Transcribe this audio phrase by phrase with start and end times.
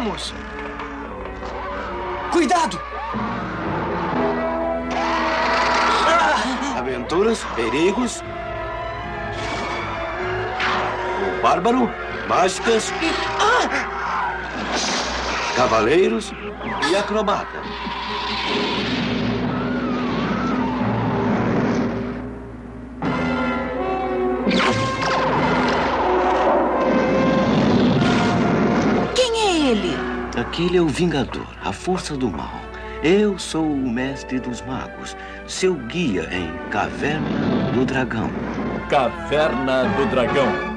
[0.00, 0.34] Estamos?
[2.32, 2.80] Cuidado!
[6.78, 8.22] Aventuras, perigos.
[11.22, 11.90] O bárbaro,
[12.26, 12.90] mágicas.
[15.54, 16.32] Cavaleiros
[16.90, 17.60] e acrobata.
[30.40, 30.46] Ele?
[30.46, 32.60] Aquele é o Vingador, a força do mal.
[33.02, 35.16] Eu sou o mestre dos magos,
[35.46, 38.30] seu guia em Caverna do Dragão.
[38.88, 40.70] Caverna do Dragão.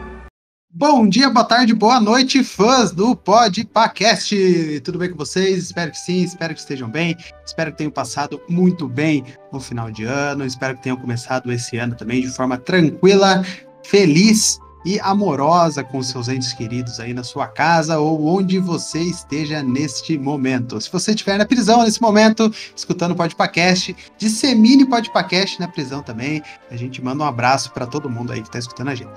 [0.76, 4.82] Bom dia, boa tarde, boa noite, fãs do Podpacast!
[4.84, 5.66] Tudo bem com vocês?
[5.66, 9.92] Espero que sim, espero que estejam bem, espero que tenham passado muito bem no final
[9.92, 13.46] de ano, espero que tenham começado esse ano também de forma tranquila,
[13.86, 19.64] feliz e amorosa com seus entes queridos aí na sua casa ou onde você esteja
[19.64, 20.80] neste momento.
[20.82, 26.02] Se você estiver na prisão nesse momento, escutando o Podpacast, dissemine o Podpacast na prisão
[26.02, 26.42] também.
[26.70, 29.12] A gente manda um abraço para todo mundo aí que está escutando a gente.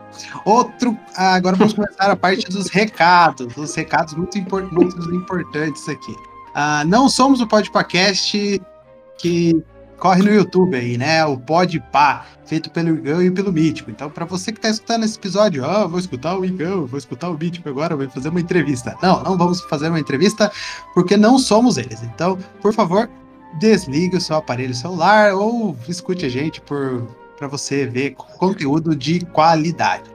[0.45, 6.15] Outro, agora vamos começar a parte dos recados, os recados muito, impor- muito importantes aqui.
[6.55, 8.61] Ah, não somos o Podpacast
[9.19, 9.63] que
[9.99, 11.25] corre no YouTube aí, né?
[11.25, 13.91] O Podpah, feito pelo Igão e pelo Mítico.
[13.91, 17.31] Então, para você que tá escutando esse episódio, ó, vou escutar o Igão, vou escutar
[17.31, 18.97] o Mítico agora, vou fazer uma entrevista.
[19.03, 20.51] Não, não vamos fazer uma entrevista
[20.95, 22.03] porque não somos eles.
[22.03, 23.09] Então, por favor,
[23.59, 27.07] desligue o seu aparelho celular ou escute a gente por
[27.37, 30.11] para você ver conteúdo de qualidade.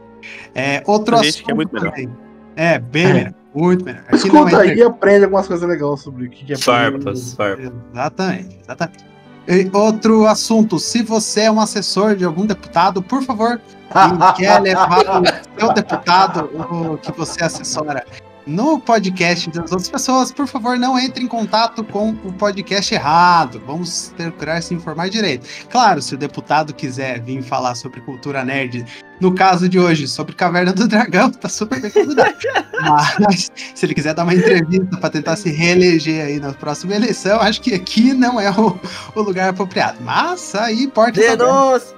[0.55, 1.89] É, outro A gente assunto que é muito melhor.
[1.91, 2.09] também.
[2.55, 3.33] É, bem melhor.
[3.53, 4.03] Muito melhor.
[4.07, 6.57] Aqui não é Escuta aí e aprende algumas coisas legais sobre o que que é
[6.57, 7.71] Farpas, farpas.
[7.91, 9.10] Exatamente, exatamente.
[9.47, 13.59] E outro assunto, se você é um assessor de algum deputado, por favor,
[13.91, 18.05] e quer levar o seu deputado o que você assessora
[18.45, 23.61] no podcast das outras pessoas, por favor, não entre em contato com o podcast errado.
[23.65, 25.47] Vamos procurar se informar direito.
[25.69, 28.85] Claro, se o deputado quiser vir falar sobre cultura nerd,
[29.19, 32.35] no caso de hoje, sobre Caverna do Dragão, tá super bem convidado.
[33.19, 37.39] Mas se ele quiser dar uma entrevista para tentar se reeleger aí na próxima eleição,
[37.39, 38.79] acho que aqui não é o,
[39.15, 39.99] o lugar apropriado.
[40.01, 41.95] Mas aí, portas abertas.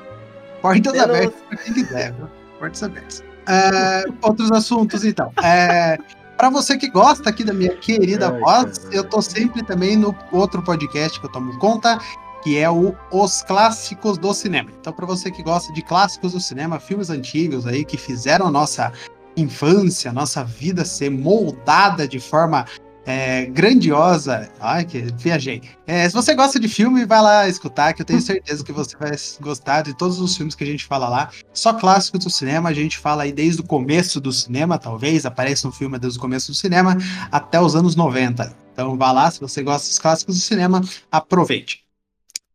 [0.61, 2.13] Portas abertas para quem quiser?
[2.59, 3.23] Portas abertas.
[3.47, 5.31] É, outros assuntos, então.
[5.41, 5.97] É,
[6.43, 8.95] para você que gosta aqui da minha querida Ai, voz, caramba.
[8.97, 11.97] eu tô sempre também no outro podcast que eu tomo conta,
[12.43, 14.69] que é o Os Clássicos do Cinema.
[14.77, 18.51] Então, para você que gosta de clássicos do cinema, filmes antigos aí que fizeram a
[18.51, 18.91] nossa
[19.37, 22.65] infância, a nossa vida ser moldada de forma
[23.05, 24.49] é, grandiosa.
[24.59, 25.61] Ai, que viajei.
[25.85, 28.95] É, se você gosta de filme, vai lá escutar, que eu tenho certeza que você
[28.97, 31.29] vai gostar de todos os filmes que a gente fala lá.
[31.53, 35.67] Só clássicos do cinema, a gente fala aí desde o começo do cinema, talvez, apareça
[35.67, 36.97] um filme desde o começo do cinema
[37.31, 38.55] até os anos 90.
[38.73, 40.81] Então vá lá, se você gosta dos clássicos do cinema,
[41.11, 41.83] aproveite.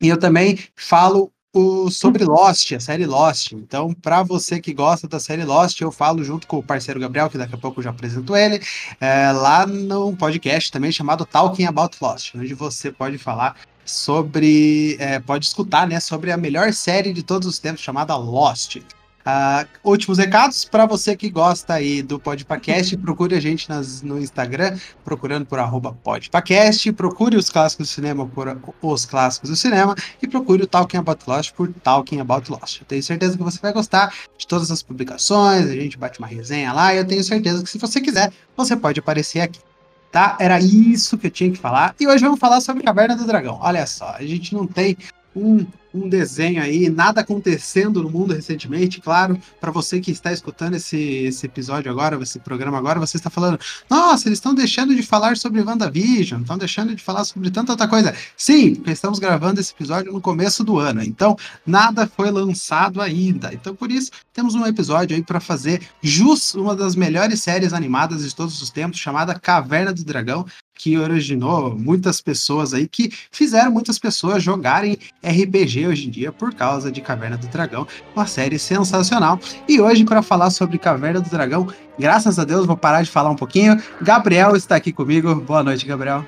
[0.01, 3.53] E eu também falo o- sobre Lost, a série Lost.
[3.53, 7.29] Então, para você que gosta da série Lost, eu falo junto com o parceiro Gabriel,
[7.29, 8.61] que daqui a pouco eu já apresento ele,
[9.01, 15.19] é, lá no podcast também chamado Talking About Lost, onde você pode falar sobre, é,
[15.19, 18.77] pode escutar, né, sobre a melhor série de todos os tempos chamada Lost.
[19.25, 24.19] Ah, últimos recados para você que gosta aí do Podpacast, procure a gente nas, no
[24.19, 29.95] Instagram, procurando por arroba Podpacast, procure os clássicos do cinema por os clássicos do cinema
[30.23, 32.81] e procure o Talking About Lost por Talking About Lost.
[32.81, 36.29] Eu tenho certeza que você vai gostar de todas as publicações, a gente bate uma
[36.29, 39.61] resenha lá e eu tenho certeza que se você quiser, você pode aparecer aqui.
[40.11, 40.39] Tá?
[40.41, 41.95] Era isso que eu tinha que falar.
[42.01, 43.59] E hoje vamos falar sobre Caverna do Dragão.
[43.61, 44.97] Olha só, a gente não tem
[45.39, 50.75] um, um desenho aí, nada acontecendo no mundo recentemente, claro, para você que está escutando
[50.75, 53.59] esse, esse episódio agora, esse programa agora, você está falando,
[53.89, 57.89] nossa, eles estão deixando de falar sobre WandaVision, estão deixando de falar sobre tanta outra
[57.89, 58.15] coisa.
[58.37, 61.37] Sim, estamos gravando esse episódio no começo do ano, então
[61.67, 63.53] nada foi lançado ainda.
[63.53, 68.23] Então por isso temos um episódio aí para fazer jus uma das melhores séries animadas
[68.23, 70.47] de todos os tempos, chamada Caverna do Dragão,
[70.79, 76.55] que originou muitas pessoas aí, que fizeram muitas pessoas jogarem RPG hoje em dia por
[76.55, 79.41] causa de Caverna do Dragão, uma série sensacional.
[79.69, 81.67] E hoje, para falar sobre Caverna do Dragão,
[81.99, 83.77] graças a Deus, vou parar de falar um pouquinho.
[84.01, 85.35] Gabriel está aqui comigo.
[85.35, 86.25] Boa noite, Gabriel.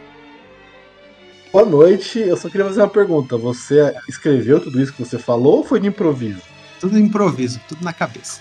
[1.53, 2.19] Boa noite.
[2.19, 3.37] Eu só queria fazer uma pergunta.
[3.37, 6.43] Você escreveu tudo isso que você falou ou foi de improviso?
[6.81, 8.41] Tudo improviso, tudo na cabeça.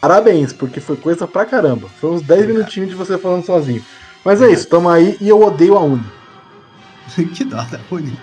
[0.00, 1.88] Parabéns, porque foi coisa pra caramba.
[2.00, 3.82] Foi uns 10 minutinhos de você falando sozinho.
[4.26, 6.04] Mas é isso, tamo aí e eu odeio a Uni.
[7.32, 8.18] que dó da Uni.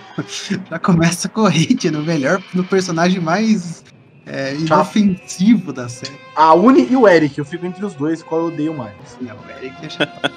[0.68, 3.82] Já começa com o hate no melhor, no personagem mais
[4.26, 6.20] é, inofensivo da série.
[6.36, 8.94] A Uni e o Eric, eu fico entre os dois, qual eu odeio mais.
[9.18, 10.34] Não, o Eric é chataço.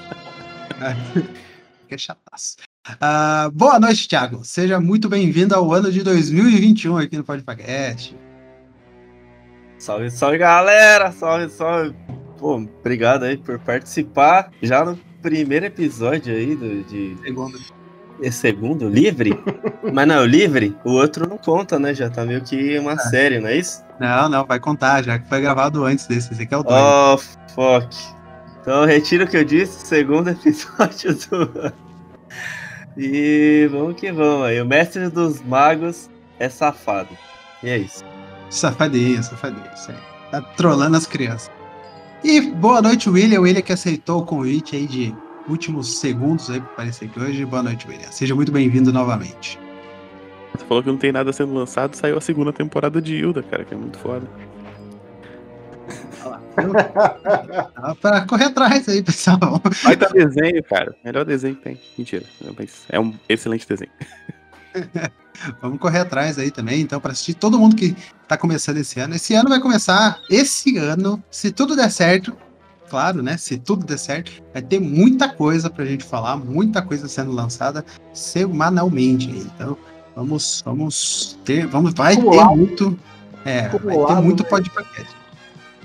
[1.86, 2.56] que é chataço.
[2.90, 4.46] Uh, boa noite, Thiago.
[4.46, 8.18] Seja muito bem-vindo ao ano de 2021 aqui no Podcast.
[9.78, 11.12] Salve, salve, galera!
[11.12, 11.94] Salve, salve!
[12.38, 14.50] Pô, obrigado aí por participar.
[14.62, 17.18] Já no primeiro episódio aí do, de.
[17.24, 17.60] Segundo.
[18.22, 19.32] É segundo, livre?
[19.94, 21.94] Mas não, livre, o outro não conta, né?
[21.94, 22.98] Já tá meio que uma É.
[22.98, 23.84] série, não é isso?
[24.00, 26.34] Não, não, vai contar, já que foi gravado antes desse.
[26.34, 26.76] Esse aqui é o 2.
[26.76, 27.18] Oh,
[27.54, 27.96] fuck.
[28.62, 31.72] Então, retiro o que eu disse, segundo episódio do.
[32.98, 34.60] E vamos que vamos aí.
[34.60, 36.10] O mestre dos magos
[36.40, 37.10] é safado.
[37.62, 38.04] E é isso.
[38.50, 39.98] Safadinho, safadinho, isso aí.
[40.32, 41.52] Tá trolando as crianças.
[42.24, 43.42] E boa noite, William.
[43.42, 45.16] William que aceitou o convite aí de
[45.48, 47.46] últimos segundos aí aparecer aqui hoje.
[47.46, 48.12] Boa noite, William.
[48.12, 49.60] Seja muito bem-vindo novamente.
[50.54, 53.64] Você falou que não tem nada sendo lançado, saiu a segunda temporada de Hilda, cara,
[53.64, 54.28] que é muito foda.
[57.80, 59.62] Dá pra correr atrás aí, pessoal.
[59.84, 60.96] Vai dar desenho, cara.
[61.06, 61.80] Melhor desenho que tem.
[61.98, 62.24] Mentira.
[62.58, 63.92] Mas é um excelente desenho.
[65.62, 67.96] Vamos correr atrás aí também, então, para assistir todo mundo que
[68.28, 69.16] tá começando esse ano.
[69.16, 72.36] Esse ano vai começar, esse ano, se tudo der certo,
[72.90, 73.38] claro, né?
[73.38, 77.86] Se tudo der certo, vai ter muita coisa pra gente falar, muita coisa sendo lançada
[78.14, 79.30] semanalmente.
[79.30, 79.78] Então,
[80.16, 82.50] vamos, vamos ter, vamos, vai Acumulado.
[82.50, 83.00] ter muito,
[83.46, 84.50] é, vai ter Acumulado, muito né?
[84.50, 85.16] podcast.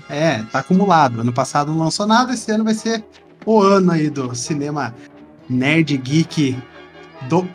[0.09, 1.21] É, tá acumulado.
[1.21, 3.03] Ano passado não lançou nada, esse ano vai ser
[3.45, 4.93] o ano aí do cinema
[5.49, 6.57] nerd geek
[7.27, 7.47] do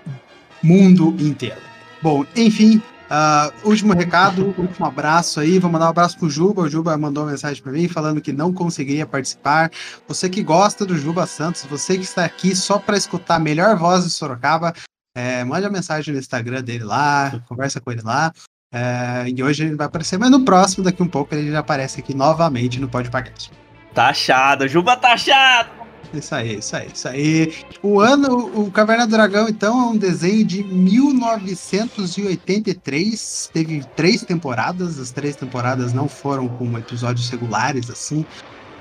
[0.62, 1.67] mundo inteiro.
[2.02, 2.80] Bom, enfim,
[3.10, 5.58] ah, último recado, último abraço aí.
[5.58, 6.62] Vou mandar um abraço pro Juba.
[6.62, 9.70] O Juba mandou uma mensagem para mim falando que não conseguiria participar.
[10.06, 13.76] Você que gosta do Juba Santos, você que está aqui só para escutar a melhor
[13.76, 14.74] voz de Sorocaba,
[15.16, 18.32] é, mande a mensagem no Instagram dele lá, conversa com ele lá.
[18.72, 22.00] É, e hoje ele vai aparecer, mas no próximo, daqui um pouco, ele já aparece
[22.00, 23.50] aqui novamente no podcast.
[23.94, 25.87] Taxado, Juba taxado!
[26.12, 27.54] Isso aí, isso aí, isso aí.
[27.82, 33.50] O ano, o Caverna do Dragão, então, é um desenho de 1983.
[33.52, 34.98] Teve três temporadas.
[34.98, 38.24] As três temporadas não foram com episódios regulares, assim.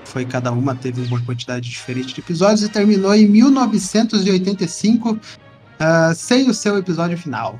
[0.05, 5.19] Foi cada uma teve uma quantidade diferente de episódios e terminou em 1985,
[5.79, 7.59] ah, sem o seu episódio final.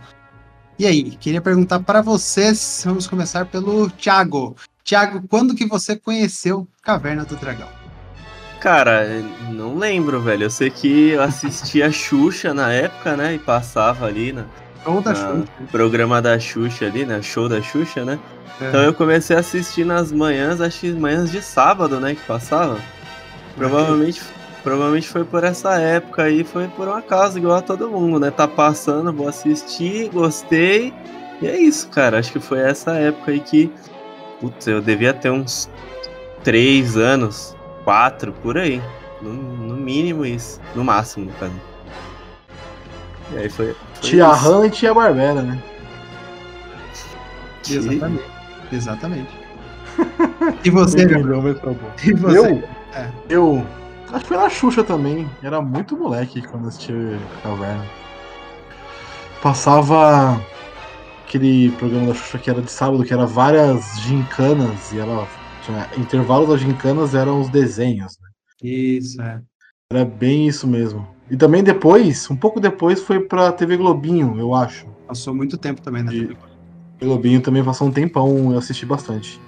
[0.79, 2.83] E aí, queria perguntar para vocês.
[2.85, 4.55] Vamos começar pelo Thiago.
[4.83, 7.76] Thiago, quando que você conheceu Caverna do Dragão?
[8.67, 10.43] Cara, não lembro, velho.
[10.43, 13.35] Eu sei que eu assistia a Xuxa na época, né?
[13.35, 14.43] E passava ali na,
[14.85, 15.47] Ou da na Xuxa?
[15.71, 17.21] programa da Xuxa ali, né?
[17.21, 18.19] Show da Xuxa, né?
[18.59, 18.67] É.
[18.67, 22.13] Então eu comecei a assistir nas manhãs, acho que manhãs de sábado, né?
[22.13, 22.77] Que passava.
[23.55, 24.21] Provavelmente,
[24.61, 28.31] provavelmente foi por essa época aí, foi por um acaso, igual a todo mundo, né?
[28.31, 30.93] Tá passando, vou assistir, gostei.
[31.41, 32.19] E é isso, cara.
[32.19, 33.71] Acho que foi essa época aí que.
[34.41, 35.69] Putz, eu devia ter uns
[36.43, 37.56] três anos,
[37.87, 38.81] quatro, por aí.
[39.21, 40.59] No, no mínimo isso.
[40.75, 41.53] No máximo, no caso.
[43.31, 43.73] E aí foi.
[43.93, 44.51] foi Tia isso.
[44.51, 45.63] Han e tia Barbera, né?
[47.69, 48.23] Exatamente.
[48.73, 49.29] Exatamente.
[50.63, 51.55] E você, Gabriel?
[51.59, 51.71] tá.
[52.03, 52.37] E você?
[52.37, 52.63] Eu?
[52.93, 53.09] É.
[53.29, 53.65] Eu.
[54.11, 55.29] Acho que foi na Xuxa também.
[55.41, 56.93] Era muito moleque quando assisti
[57.41, 57.85] Caverna.
[59.41, 60.41] Passava
[61.25, 65.27] aquele programa da Xuxa que era de sábado, que era várias gincanas, e ela.
[65.67, 68.17] Tinha, intervalo das gincanas eram os desenhos.
[68.21, 68.29] né?
[68.63, 69.41] Isso, é.
[69.91, 71.05] Era bem isso mesmo.
[71.29, 74.87] E também depois, um pouco depois, foi pra TV Globinho, eu acho.
[75.07, 76.37] Passou muito tempo também na TV.
[77.01, 79.39] Globinho também passou um tempão, eu assisti bastante.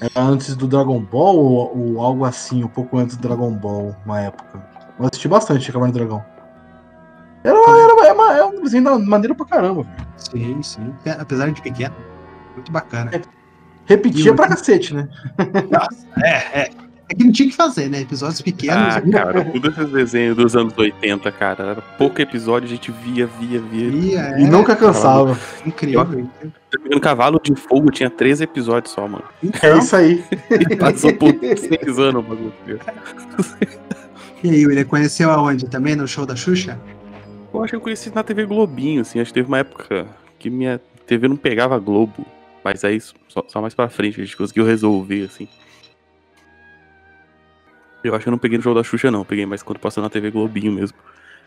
[0.00, 3.94] Era antes do Dragon Ball ou, ou algo assim, um pouco antes do Dragon Ball,
[4.06, 4.66] uma época.
[4.98, 6.24] Eu assisti bastante Caverna do Dragão.
[7.44, 9.86] Era, era, é uma- é um desenho maneiro pra caramba.
[10.16, 10.92] Sim, sim.
[11.04, 11.94] É, Apesar de pequeno.
[12.54, 13.10] Muito bacana.
[13.88, 15.08] Repetia pra cacete, né?
[16.22, 16.70] É, é.
[17.10, 18.02] É que não tinha o que fazer, né?
[18.02, 18.96] Episódios pequenos.
[18.96, 21.64] Ah, cara, tudo esses desenhos dos anos 80, cara.
[21.64, 23.88] Era pouco episódio, a gente via, via, via.
[23.88, 25.38] E é nunca cansava.
[25.64, 26.28] incrível.
[26.90, 29.24] No Cavalo de Fogo tinha três episódios só, mano.
[29.62, 30.22] É isso aí.
[30.50, 32.52] E passou por seis anos o bagulho.
[34.44, 35.66] E aí, ele conheceu aonde?
[35.66, 36.78] Também no show da Xuxa?
[37.52, 39.18] eu acho que eu conheci na TV Globinho, assim.
[39.18, 40.06] Acho que teve uma época
[40.38, 42.26] que minha TV não pegava Globo.
[42.64, 45.48] Mas aí só, só mais pra frente a gente conseguiu resolver, assim.
[48.02, 49.24] Eu acho que eu não peguei no jogo da Xuxa, não.
[49.24, 50.96] Peguei mais quando passou na TV Globinho mesmo.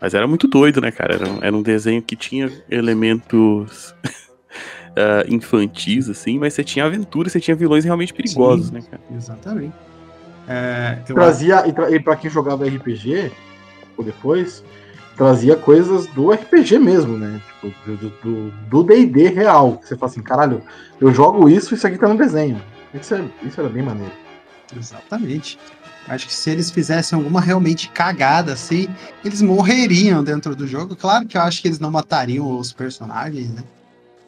[0.00, 1.14] Mas era muito doido, né, cara?
[1.14, 3.94] Era, era um desenho que tinha elementos
[4.96, 8.74] ah, infantis, assim, mas você tinha aventura, você tinha vilões realmente perigosos, Sim.
[8.74, 9.02] né, cara?
[9.14, 9.74] Exatamente.
[10.48, 13.30] É, eu Trazia, e, tra, e pra quem jogava RPG,
[13.96, 14.64] ou depois,
[15.16, 17.40] trazia coisas do RPG mesmo, né?
[17.60, 17.96] Tipo,
[18.70, 19.78] do- D&D real.
[19.78, 20.62] Que você fala assim, caralho,
[21.00, 22.60] eu jogo isso, isso aqui tá no desenho.
[22.94, 24.12] Isso, é- isso era bem maneiro.
[24.76, 25.58] Exatamente.
[26.08, 28.88] Acho que se eles fizessem alguma realmente cagada assim,
[29.24, 30.96] eles morreriam dentro do jogo.
[30.96, 33.62] Claro que eu acho que eles não matariam os personagens, né?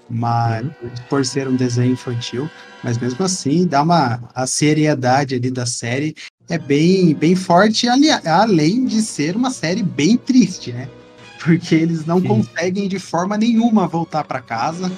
[0.09, 0.67] Mas
[1.09, 2.49] por ser um desenho infantil,
[2.83, 6.15] mas mesmo assim, dá uma a seriedade ali da série
[6.49, 10.89] é bem bem forte, ali- além de ser uma série bem triste, né?
[11.43, 12.29] Porque eles não Sim.
[12.29, 14.91] conseguem de forma nenhuma voltar para casa.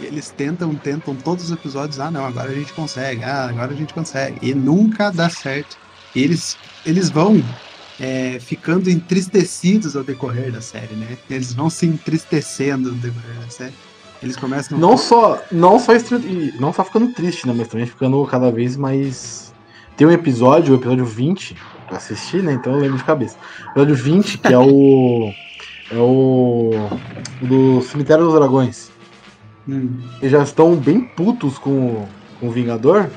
[0.00, 1.98] Eles tentam, tentam todos os episódios.
[2.00, 3.22] Ah, não, agora a gente consegue.
[3.24, 4.38] Ah, agora a gente consegue.
[4.42, 5.76] E nunca dá certo.
[6.14, 7.42] E eles, eles vão
[8.00, 11.16] é, ficando entristecidos ao decorrer da série, né?
[11.28, 13.74] Eles vão se entristecendo no decorrer da série.
[14.22, 14.76] Eles começam.
[14.78, 15.94] Não só, não só,
[16.58, 17.54] não só ficando triste, né?
[17.56, 19.52] Mas também ficando cada vez mais.
[19.96, 21.56] Tem um episódio, o episódio 20,
[21.86, 22.52] pra assistir, né?
[22.52, 23.36] Então eu lembro de cabeça.
[23.70, 25.32] Episódio 20, que é o.
[25.90, 26.70] É o.
[27.40, 28.90] o do Cemitério dos Dragões.
[29.66, 29.88] Hum,
[30.20, 32.08] Eles já estão bem putos com, o-
[32.38, 33.08] com o Vingador.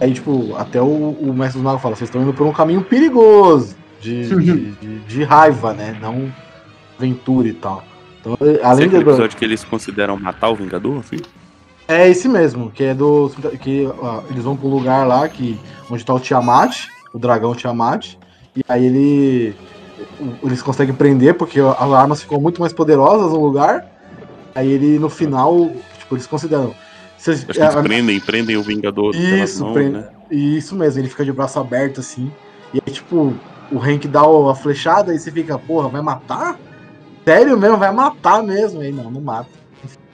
[0.00, 0.84] Aí, tipo, até o,
[1.20, 4.98] o Mestre dos Magos fala: vocês estão indo por um caminho perigoso de, de, de-
[5.00, 5.98] de raiva, né?
[6.00, 6.32] Não
[6.96, 7.82] aventura e tal.
[8.26, 9.10] Então, Esse é além aquele de.
[9.10, 11.16] episódio que eles consideram matar o Vingador, assim?
[11.88, 13.30] É esse mesmo, que é do.
[13.60, 18.14] que ó, eles vão pro lugar lá que, onde tá o Tiamat, o dragão Tiamat,
[18.56, 19.54] e aí ele.
[20.42, 23.86] Eles conseguem prender, porque as armas ficam muito mais poderosas no lugar.
[24.54, 26.74] Aí ele, no final, tipo, eles consideram.
[27.16, 30.08] Vocês, Acho que eles é, prendem, prendem o Vingador isso, mãos, prende- né?
[30.30, 32.30] isso mesmo, ele fica de braço aberto assim.
[32.74, 33.32] E aí, tipo,
[33.70, 36.58] o Hank dá a flechada e você fica, porra, vai matar?
[37.26, 38.82] Sério mesmo, vai matar mesmo.
[38.82, 39.48] E aí, não, não mata.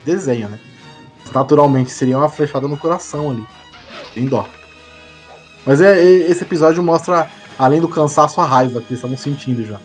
[0.04, 0.58] Desenho, né?
[1.34, 3.44] Naturalmente, seria uma flechada no coração ali.
[4.14, 4.48] Tem dó.
[5.66, 7.28] Mas é, e- esse episódio mostra,
[7.58, 9.78] além do cansaço, a raiva que eles estavam sentindo já.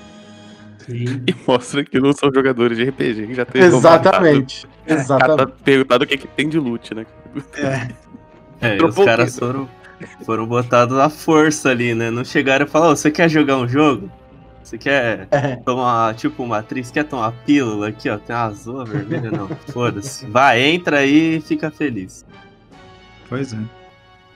[0.90, 4.66] E mostra que não são jogadores de RPG, que já tem Exatamente.
[4.88, 5.54] Tá Exatamente.
[5.64, 7.06] perguntado o que, que tem de loot, né?
[7.58, 7.90] é,
[8.62, 9.68] É, e os caras foram,
[10.26, 12.10] foram botados à força ali, né?
[12.10, 14.10] Não chegaram e falaram, "Ô, você quer jogar um jogo?
[14.68, 15.56] Você quer É.
[15.56, 18.18] tomar, tipo, uma atriz, quer tomar pílula aqui, ó?
[18.18, 19.48] Tem uma azul, vermelha, não.
[19.72, 20.26] Foda-se.
[20.26, 22.26] Vai, entra aí e fica feliz.
[23.30, 23.58] pois é.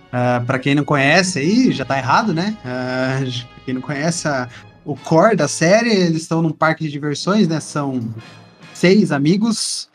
[0.09, 2.55] Ah, pra quem não conhece aí, já tá errado, né?
[2.63, 3.19] Ah,
[3.55, 4.47] pra quem não conhece a-
[4.85, 7.59] o core da série, eles estão num parque de diversões, né?
[7.59, 7.99] São
[8.73, 9.89] seis amigos.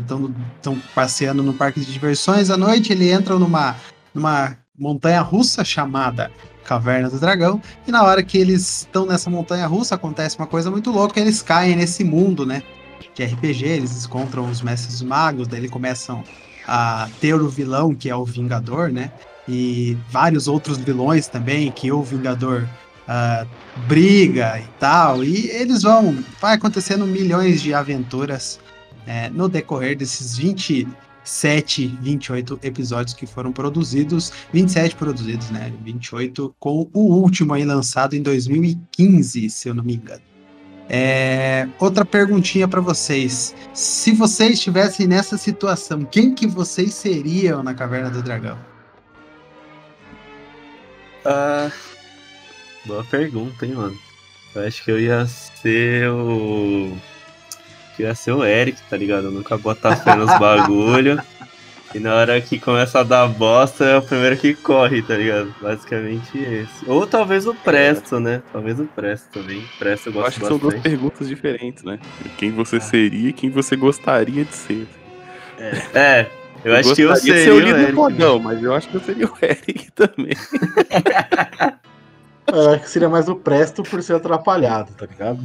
[0.00, 2.90] Estão passeando no parque de diversões à noite.
[2.92, 3.76] Ele entra numa,
[4.14, 6.30] numa montanha russa chamada
[6.66, 7.60] Caverna do Dragão.
[7.86, 11.20] E na hora que eles estão nessa montanha russa, acontece uma coisa muito louca.
[11.20, 12.62] Eles caem nesse mundo, né?
[13.14, 13.64] De RPG.
[13.64, 15.48] Eles encontram os mestres magos.
[15.48, 16.22] Daí eles começam
[16.66, 19.12] a ter o vilão, que é o Vingador, né?
[19.48, 22.68] E vários outros vilões também, que o Vingador
[23.06, 23.46] ah,
[23.86, 25.22] briga e tal.
[25.22, 26.18] E eles vão.
[26.40, 28.58] Vai acontecendo milhões de aventuras
[29.06, 30.36] é, no decorrer desses
[31.26, 34.32] 27, 28 episódios que foram produzidos.
[34.52, 35.72] 27 produzidos, né?
[35.82, 40.22] 28 com o último aí lançado em 2015, se eu não me engano.
[40.88, 43.56] É, outra perguntinha para vocês.
[43.74, 48.56] Se vocês estivessem nessa situação, quem que vocês seriam na Caverna do Dragão?
[51.24, 51.72] Ah,
[52.84, 53.98] boa pergunta, hein, mano.
[54.54, 56.96] Eu acho que eu ia ser o.
[57.96, 59.24] que eu ia ser o Eric, tá ligado?
[59.24, 61.20] Eu nunca botar fé nos bagulho.
[61.94, 65.54] E na hora que começa a dar bosta, é o primeiro que corre, tá ligado?
[65.62, 66.84] Basicamente esse.
[66.86, 68.42] Ou talvez o Presto, né?
[68.52, 69.64] Talvez o Presto também.
[69.78, 70.90] Presto eu Eu gosto acho que são duas bastante.
[70.90, 71.98] perguntas diferentes, né?
[72.36, 74.86] Quem você seria e quem você gostaria de ser.
[75.94, 76.26] É,
[76.64, 77.92] eu, acho que eu seria ser o o líder Eric.
[77.92, 80.36] do fogão, mas eu acho que eu seria o Eric também.
[82.48, 85.40] Eu acho que seria mais o Presto por ser atrapalhado, tá ligado?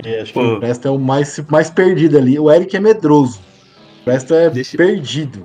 [0.00, 0.54] Porque acho que Pô.
[0.54, 2.38] o Presto é o mais, mais perdido ali.
[2.38, 3.40] O Eric é medroso.
[4.00, 5.44] O Presto é Deixa- perdido.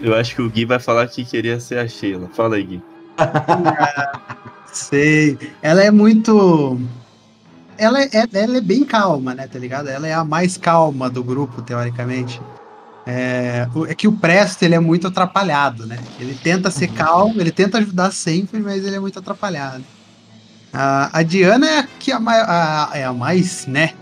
[0.00, 2.28] Eu acho que o Gui vai falar que queria ser a Sheila.
[2.32, 2.82] Fala aí, Gui.
[4.72, 5.38] Sei.
[5.62, 6.80] Ela é muito.
[7.78, 9.46] Ela é, ela é bem calma, né?
[9.46, 9.88] Tá ligado?
[9.88, 12.40] Ela é a mais calma do grupo, teoricamente.
[13.06, 15.98] É, é que o Presto ele é muito atrapalhado, né?
[16.18, 19.84] Ele tenta ser calmo, ele tenta ajudar sempre, mas ele é muito atrapalhado.
[20.72, 23.92] A, a Diana é a, que a, mai- a- é a mais, né?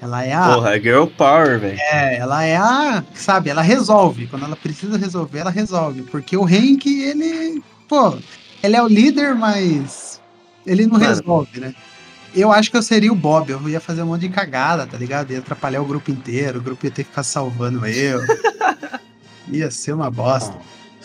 [0.00, 0.54] Ela é a.
[0.54, 1.78] Porra, é Girl Power, velho.
[1.80, 3.02] É, ela é a.
[3.14, 4.26] Sabe, ela resolve.
[4.26, 6.02] Quando ela precisa resolver, ela resolve.
[6.02, 7.62] Porque o Hank, ele.
[7.88, 8.16] Pô,
[8.62, 10.20] ele é o líder, mas.
[10.64, 11.06] Ele não Mano.
[11.06, 11.74] resolve, né?
[12.34, 13.50] Eu acho que eu seria o Bob.
[13.50, 15.32] Eu ia fazer um monte de cagada, tá ligado?
[15.32, 16.58] Ia atrapalhar o grupo inteiro.
[16.58, 18.20] O grupo ia ter que ficar salvando eu.
[19.48, 20.54] ia ser uma bosta.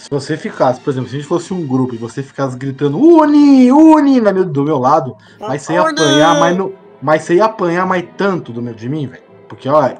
[0.02, 2.98] Se você ficasse, por exemplo, se a gente fosse um grupo e você ficasse gritando
[3.00, 7.36] Uni, Uni na meu- do meu lado, mas você ia apanhar, mas, não, mas você
[7.36, 9.22] ia apanhar mais tanto do meu, de mim, velho.
[9.48, 9.92] Porque, ó,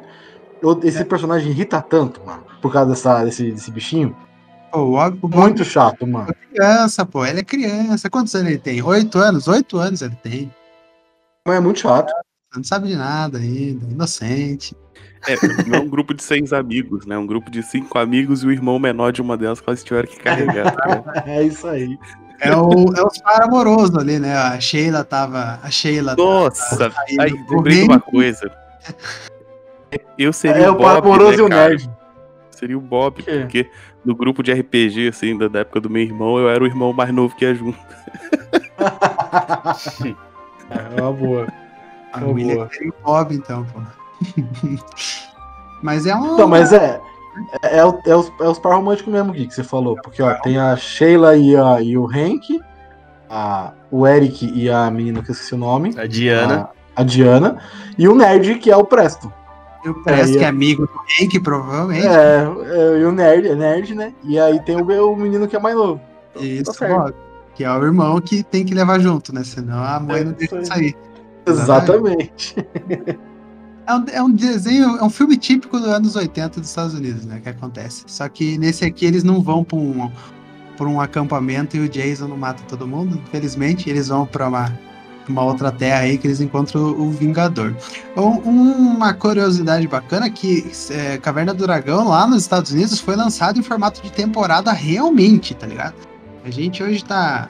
[0.60, 4.16] eu- esse personagem irrita tanto, mano, por causa dessa, desse, desse bichinho.
[4.72, 6.30] Pô, o o Muito chato, mano.
[6.32, 7.24] é criança, pô.
[7.26, 8.10] Ele é criança.
[8.10, 8.82] Quantos anos ele tem?
[8.82, 9.48] Oito anos?
[9.48, 10.52] Oito anos ele tem.
[11.46, 12.12] Mas é muito chato.
[12.56, 13.86] Não sabe de nada ainda.
[13.92, 14.76] Inocente.
[15.28, 15.36] É,
[15.68, 17.18] não é um grupo de seis amigos, né?
[17.18, 20.08] Um grupo de cinco amigos e o irmão menor de uma delas que eles tiveram
[20.08, 20.72] que carregar.
[20.76, 21.24] tá?
[21.26, 21.98] É isso aí.
[22.40, 24.36] É, o, é os par amorosos ali, né?
[24.36, 25.60] A Sheila tava.
[25.62, 28.52] A Sheila Nossa, aí o lembrei de uma coisa.
[30.18, 31.50] Eu seria É o o Bob, Paramoroso né, e o?
[31.50, 31.90] Nerd.
[32.50, 33.70] Seria o Bob, porque
[34.04, 36.92] no grupo de RPG, assim, da, da época do meu irmão, eu era o irmão
[36.94, 37.78] mais novo que ia junto.
[40.72, 41.48] É uma boa.
[42.14, 42.34] A Boa.
[42.34, 43.80] William seria o Bob, então, pô.
[45.82, 46.34] Mas é um.
[46.36, 47.02] Então, mas é.
[47.64, 49.96] É, é, o- é os, é os par românticos mesmo, Gui, que você falou.
[50.04, 52.60] Porque, ó, tem a Sheila e, a, e o Hank,
[53.30, 55.96] a, o Eric e a menina que eu esqueci o nome.
[55.98, 56.70] A Diana.
[56.96, 57.58] A, a Diana.
[57.98, 59.32] E o Nerd, que é o Presto.
[59.84, 62.06] Eu parece é, que é amigo do Hank, provavelmente.
[62.06, 64.14] É, é, e o Nerd, é Nerd, né?
[64.24, 66.00] E aí tem o, o menino que é mais novo.
[66.40, 66.96] Isso, tá certo.
[66.96, 67.14] Bob.
[67.56, 69.44] Que é o irmão que tem que levar junto, né?
[69.44, 70.66] Senão a mãe É não isso deixa aí.
[70.66, 70.98] sair.
[71.48, 72.56] Exatamente.
[73.88, 77.26] É um, é um desenho, é um filme típico dos anos 80 dos Estados Unidos,
[77.26, 77.40] né?
[77.42, 78.04] Que acontece.
[78.08, 80.12] Só que nesse aqui eles não vão pra um,
[80.78, 83.20] pra um acampamento e o Jason não mata todo mundo.
[83.28, 84.72] Infelizmente, eles vão pra uma,
[85.28, 87.76] uma outra terra aí que eles encontram o Vingador.
[88.16, 88.38] Um-
[88.96, 93.60] uma curiosidade bacana é que é, Caverna do Dragão lá nos Estados Unidos foi lançado
[93.60, 95.96] em formato de temporada realmente, tá ligado?
[96.46, 97.50] A gente hoje tá.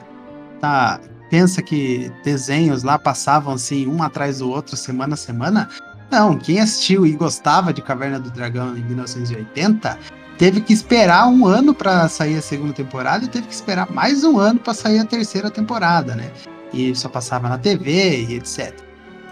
[0.60, 0.98] tá
[1.30, 5.68] pensa que desenhos lá passavam assim, um atrás do outro, semana a semana.
[6.12, 9.98] Não, quem assistiu e gostava de Caverna do Dragão em 1980
[10.36, 14.22] teve que esperar um ano pra sair a segunda temporada e teve que esperar mais
[14.22, 16.30] um ano pra sair a terceira temporada, né?
[16.72, 18.74] E só passava na TV e etc.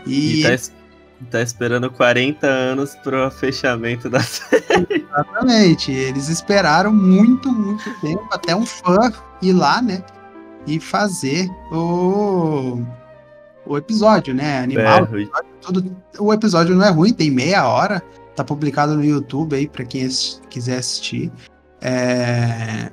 [0.07, 0.73] E, E, tá, es-
[1.31, 5.05] tá esperando 40 anos pro fechamento da série.
[5.07, 9.13] exatamente, eles esperaram muito, muito tempo até um fã
[9.43, 10.03] ir lá, né?
[10.67, 12.83] E fazer o,
[13.71, 14.59] o episódio, né?
[14.61, 15.09] Animal, É,
[15.61, 15.97] tudo.
[16.19, 18.03] O episódio não é ruim, tem meia hora.
[18.35, 20.09] Tá publicado no YouTube aí pra quem
[20.49, 21.31] quiser assistir.
[21.81, 22.91] É,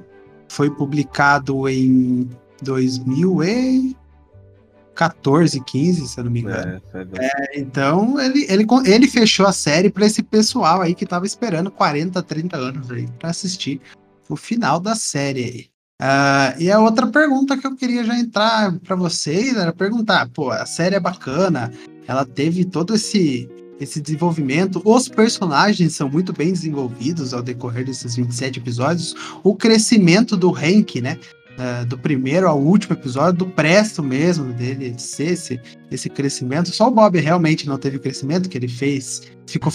[0.50, 2.30] Foi publicado em
[2.62, 6.82] 2014, 15, se eu não me engano.
[6.94, 7.18] é, bom.
[7.56, 12.22] Então ele, ele, ele fechou a série pra esse pessoal aí que tava esperando 40,
[12.22, 13.82] 30 anos aí pra assistir
[14.30, 15.66] o final da série aí.
[16.00, 20.52] Ah, e a outra pergunta que eu queria já entrar pra vocês era perguntar, pô,
[20.52, 21.72] a série é bacana,
[22.08, 28.16] ela teve todo esse esse desenvolvimento, os personagens são muito bem desenvolvidos ao decorrer desses
[28.16, 31.20] 27 episódios, o crescimento do Hank, né,
[31.60, 36.88] ah, do primeiro ao último episódio, do Presto mesmo, dele ser esse, esse crescimento, só
[36.88, 39.72] o Bob realmente não teve crescimento que ele fez, ficou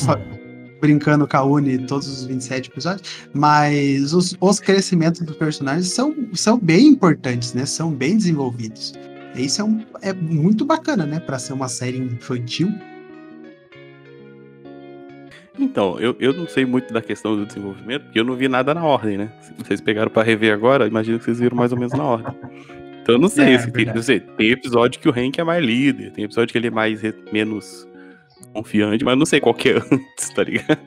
[0.83, 6.13] brincando com a Uni todos os 27 episódios, mas os, os crescimentos dos personagens são,
[6.35, 7.65] são bem importantes, né?
[7.65, 8.93] São bem desenvolvidos.
[9.37, 11.21] E Isso é, um, é muito bacana, né?
[11.21, 12.69] Pra ser uma série infantil.
[15.59, 18.75] Então, eu, eu não sei muito da questão do desenvolvimento, porque eu não vi nada
[18.75, 19.31] na ordem, né?
[19.59, 22.35] Vocês pegaram pra rever agora, imagino que vocês viram mais ou menos na ordem.
[23.03, 23.97] Então eu não sei, É, se tem, verdade.
[23.99, 26.71] não sei, tem episódio que o Hank é mais líder, tem episódio que ele é
[26.71, 27.01] mais
[27.33, 27.87] menos
[28.53, 30.81] confiante, mas não sei qual que é antes, tá ligado?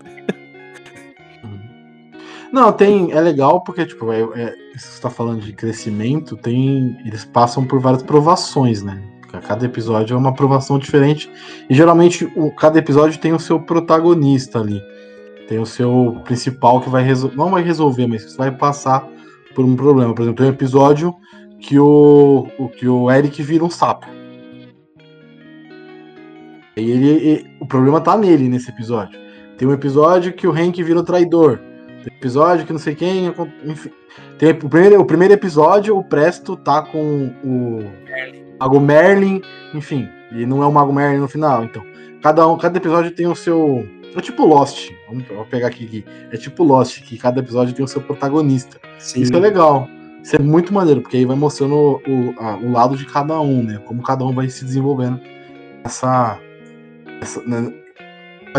[2.51, 3.12] Não, tem.
[3.12, 6.97] É legal porque, tipo, é, é, você tá falando de crescimento, tem.
[7.06, 9.04] Eles passam por várias provações, né?
[9.45, 11.30] Cada episódio é uma provação diferente.
[11.69, 14.82] E geralmente o, cada episódio tem o seu protagonista ali.
[15.49, 17.36] Tem o seu principal que vai resolver.
[17.36, 19.06] Não vai resolver, mas vai passar
[19.54, 20.15] por um problema.
[20.15, 21.13] Por exemplo, tem um episódio
[21.60, 24.08] que o, o, que o Eric vira um sapo.
[26.78, 29.20] E ele, o problema tá nele nesse episódio.
[29.58, 31.58] Tem um episódio que o Hank vira o traidor.
[32.04, 33.34] Tem um episódio que não sei quem.
[33.66, 33.90] Enfim.
[34.38, 37.80] Tem o primeiro, o primeiro episódio, o Presto tá com o
[38.60, 39.42] Mago Merlin,
[39.74, 40.08] enfim.
[40.32, 41.64] E não é o Mago Merlin no final.
[41.64, 41.82] Então,
[42.22, 43.88] cada, um, cada episódio tem o seu.
[44.16, 44.92] É tipo Lost.
[45.08, 46.06] Vamos, vou pegar aqui, aqui.
[46.32, 48.78] É tipo Lost, que cada episódio tem o seu protagonista.
[48.98, 49.22] Sim.
[49.22, 49.88] Isso é legal.
[50.22, 51.76] Isso é muito maneiro, porque aí vai mostrando
[52.08, 53.80] o, a- o lado de cada um, né?
[53.86, 55.20] Como cada um vai se desenvolvendo.
[55.84, 56.40] Essa.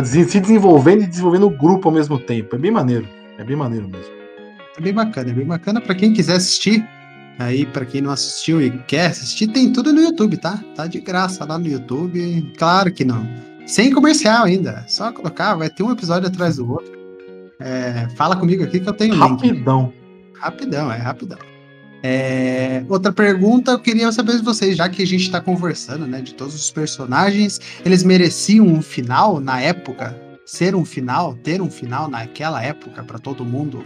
[0.04, 2.56] Se desenvolvendo e desenvolvendo o grupo ao mesmo tempo.
[2.56, 3.08] É bem maneiro.
[3.38, 4.14] É bem maneiro mesmo.
[4.76, 6.86] É bem bacana, é bem bacana pra quem quiser assistir.
[7.38, 10.62] Aí, pra quem não assistiu e quer assistir, tem tudo no YouTube, tá?
[10.74, 12.52] Tá de graça lá no YouTube.
[12.58, 13.26] Claro que não.
[13.66, 14.84] Sem comercial ainda.
[14.88, 16.92] Só colocar, vai ter um episódio atrás do outro.
[17.60, 19.46] É, fala comigo aqui que eu tenho o link.
[19.46, 19.92] Rapidão.
[20.34, 21.38] Rapidão, é rapidão.
[22.08, 26.20] É, outra pergunta, eu queria saber de vocês, já que a gente está conversando, né,
[26.20, 30.16] de todos os personagens, eles mereciam um final na época?
[30.44, 33.84] Ser um final, ter um final naquela época para todo mundo,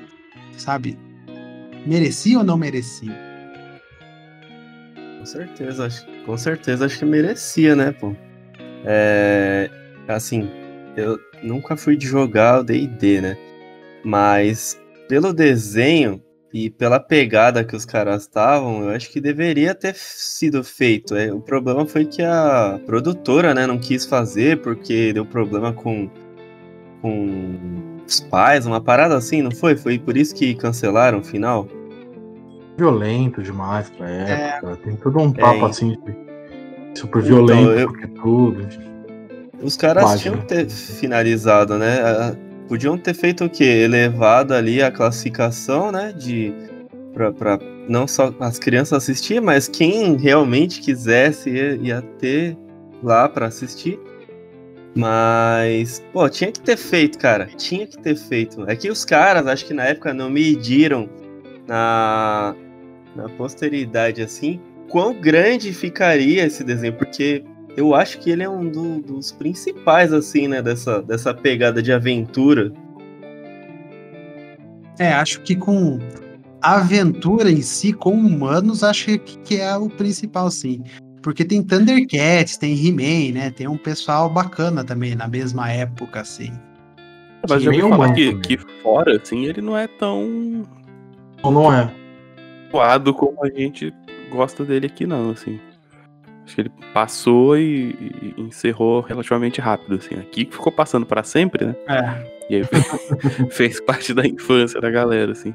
[0.55, 0.99] sabe?
[1.87, 3.19] Merecia ou não merecia?
[5.19, 8.15] Com certeza, acho, com certeza acho que merecia, né, pô?
[8.85, 9.71] É,
[10.07, 10.47] assim,
[10.95, 13.35] eu nunca fui de jogar o D&D, né?
[14.05, 14.79] Mas
[15.09, 16.23] pelo desenho
[16.53, 21.15] e pela pegada que os caras estavam, eu acho que deveria ter sido feito.
[21.15, 26.09] É, o problema foi que a produtora, né, não quis fazer porque deu problema com
[27.03, 29.75] com os pais, uma parada assim, não foi?
[29.75, 31.67] Foi por isso que cancelaram o final?
[32.77, 34.77] Violento demais pra época.
[34.85, 35.97] Tem todo um papo É, assim
[36.95, 38.69] super violento, eu- porque tudo.
[39.63, 42.37] Os caras Plágio, tinham que ter finalizado, né?
[42.71, 43.65] Podiam ter feito o quê?
[43.65, 46.13] Elevado ali a classificação, né?
[46.17, 46.55] De.
[47.13, 52.57] Pra não só as crianças assistir, mas quem realmente quisesse ia, ia ter
[53.03, 53.99] lá pra assistir.
[54.95, 57.47] Mas, pô, tinha que ter feito, cara.
[57.57, 58.65] Tinha que ter feito.
[58.71, 61.11] É que os caras, acho que na época não mediram
[61.67, 62.55] na,
[63.17, 67.43] na posteridade assim, quão grande ficaria esse desenho, porque
[67.77, 71.93] eu acho que ele é um do- dos principais, assim, né, dessa, dessa pegada de
[71.93, 72.73] aventura.
[74.99, 75.99] É, acho que com
[76.61, 80.83] a aventura em si, com humanos, acho que, que é o principal, sim.
[81.23, 83.51] Porque tem Thundercats, tem He-Man, né?
[83.51, 86.51] Tem um pessoal bacana também na mesma época, assim.
[87.49, 88.41] Mas já ouvi Meio falar que, também.
[88.43, 90.63] que fora, assim, ele não é tão
[91.43, 91.91] Ou não é?
[92.71, 93.93] zoado como a gente
[94.31, 95.59] gosta dele aqui, não, assim.
[96.51, 97.95] Acho que ele passou e,
[98.37, 100.17] e encerrou relativamente rápido, assim.
[100.17, 101.77] Aqui ficou passando pra sempre, né?
[101.89, 102.41] É.
[102.51, 102.63] E aí
[103.51, 105.55] fez parte da infância da galera, assim.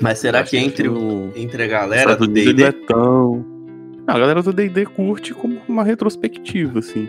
[0.00, 2.64] Mas será que entre, o- entre a galera do D&D...
[2.64, 3.44] é tão...
[4.06, 7.06] Não, a galera do D&D curte como uma retrospectiva, assim.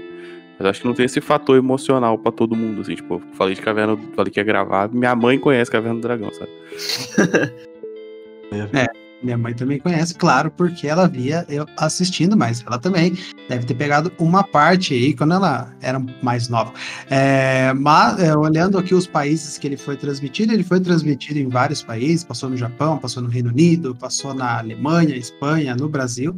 [0.60, 2.96] Mas acho que não tem esse fator emocional pra todo mundo, assim.
[2.96, 6.30] Tipo, eu falei de Caverna, falei que ia gravar, minha mãe conhece Caverna do Dragão,
[6.34, 6.52] sabe?
[9.24, 13.74] Minha mãe também conhece, claro, porque ela via eu assistindo, mas ela também deve ter
[13.74, 16.74] pegado uma parte aí quando ela era mais nova.
[17.10, 21.48] É, mas, é, olhando aqui os países que ele foi transmitido, ele foi transmitido em
[21.48, 26.36] vários países, passou no Japão, passou no Reino Unido, passou na Alemanha, Espanha, no Brasil,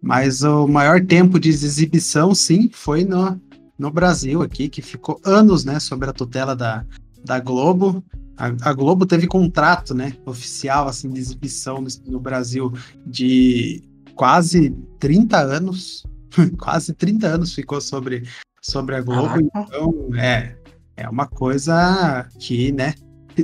[0.00, 3.40] mas o maior tempo de exibição, sim, foi no,
[3.76, 6.84] no Brasil aqui, que ficou anos, né, sob a tutela da,
[7.28, 8.02] da Globo,
[8.38, 12.72] a, a Globo teve contrato, né, oficial, assim, de exibição no, no Brasil
[13.06, 13.82] de
[14.14, 16.04] quase 30 anos.
[16.58, 18.26] quase 30 anos ficou sobre,
[18.62, 19.28] sobre a Globo.
[19.28, 19.42] Caraca.
[19.66, 20.56] Então, é,
[20.96, 22.94] é uma coisa que, né,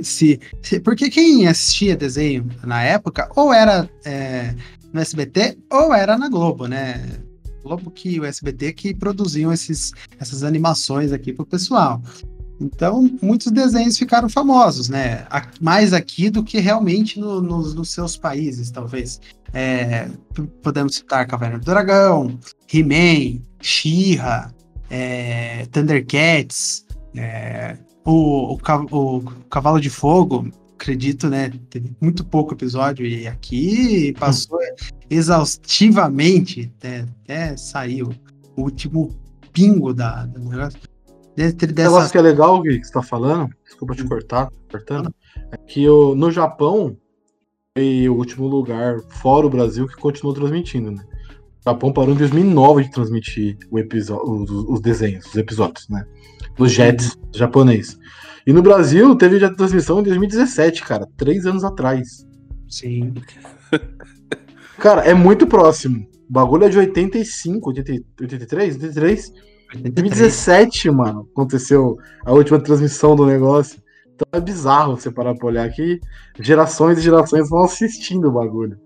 [0.01, 4.55] se, se- porque quem assistia desenho na época, ou era é,
[4.91, 7.19] no SBT, ou era na Globo, né?
[7.63, 12.01] Globo que o SBT que produziam esses, essas animações aqui pro pessoal.
[12.59, 15.27] Então, muitos desenhos ficaram famosos, né?
[15.59, 19.19] Mais aqui do que realmente no- nos- nos seus países, talvez.
[19.53, 20.07] É,
[20.63, 22.37] podemos citar Caverna do Dragão,
[22.73, 24.51] He-Man, She-Ra,
[24.89, 28.59] é, Thundercats, é, o, o,
[28.91, 31.51] o Cavalo de Fogo, acredito, né?
[31.69, 34.59] Teve muito pouco episódio e aqui passou
[35.09, 38.13] exaustivamente, até, até saiu
[38.55, 39.15] o último
[39.51, 40.79] pingo da, do negócio.
[41.35, 44.49] Dentro Um dessa negócio que é legal Gui, que você tá falando, desculpa te cortar,
[44.71, 45.13] cortando,
[45.51, 46.97] é que o, no Japão
[47.77, 51.03] foi o último lugar, fora o Brasil, que continuou transmitindo, né?
[51.65, 56.05] O Japão parou em 2009 de transmitir o episódio, os, os desenhos, os episódios, né?
[56.55, 57.97] Dos Jets japonês.
[58.47, 62.25] E no Brasil teve já transmissão em 2017, cara, três anos atrás.
[62.69, 63.13] Sim.
[64.77, 66.07] Cara, é muito próximo.
[66.29, 69.33] O bagulho é de 85, 80, 83, 83.
[69.73, 73.81] 2017, mano, aconteceu a última transmissão do negócio.
[74.13, 75.99] Então é bizarro você parar pra olhar aqui.
[76.39, 78.79] Gerações e gerações vão assistindo o bagulho.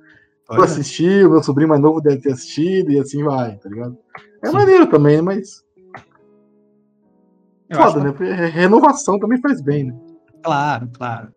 [0.49, 3.69] Eu Olha, assisti, o meu sobrinho mais novo deve ter assistido e assim vai, tá
[3.69, 3.95] ligado?
[4.43, 5.63] É maneiro também, mas
[7.69, 8.47] eu foda, né?
[8.47, 9.95] Renovação também faz bem, né?
[10.41, 11.31] Claro, claro.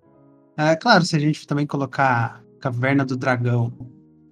[0.57, 3.71] É, claro, se a gente também colocar Caverna do Dragão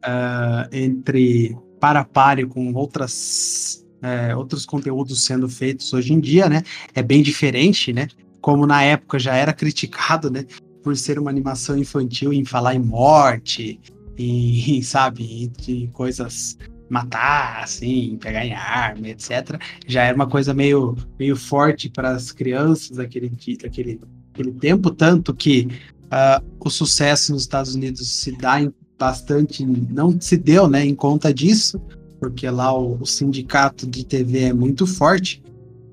[0.02, 6.62] ah, entre para páreo com outras é, outros conteúdos sendo feitos hoje em dia, né?
[6.94, 8.08] É bem diferente, né?
[8.40, 10.46] Como na época já era criticado, né?
[10.82, 13.78] Por ser uma animação infantil em falar em morte,
[14.18, 16.58] e sabe, de coisas
[16.90, 19.60] matar, assim, pegar em arma, etc.
[19.86, 23.30] Já era uma coisa meio, meio forte para as crianças daquele,
[23.62, 24.00] daquele,
[24.32, 25.68] daquele tempo, tanto que
[26.06, 30.94] uh, o sucesso nos Estados Unidos se dá em bastante, não se deu, né, em
[30.94, 31.80] conta disso,
[32.20, 35.42] porque lá o, o sindicato de TV é muito forte,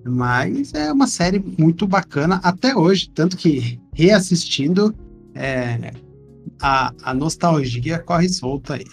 [0.06, 4.94] mas é uma série muito bacana até hoje, tanto que reassistindo
[5.34, 5.94] é,
[6.62, 8.86] a, a nostalgia corre solta aí.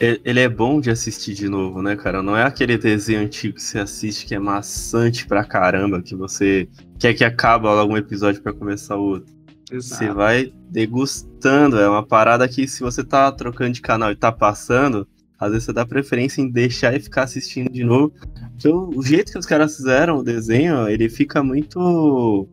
[0.00, 2.24] Ele é bom de assistir de novo, né, cara?
[2.24, 6.68] Não é aquele desenho antigo que você assiste que é maçante pra caramba, que você
[6.98, 9.32] quer que acabe algum episódio para começar outro.
[9.70, 10.04] Exato.
[10.04, 14.32] Você vai degustando, é uma parada que se você tá trocando de canal e tá
[14.32, 15.06] passando,
[15.42, 18.12] às vezes você dá preferência em deixar e ficar assistindo de novo.
[18.56, 22.48] Então, o jeito que os caras fizeram o desenho, ele fica muito.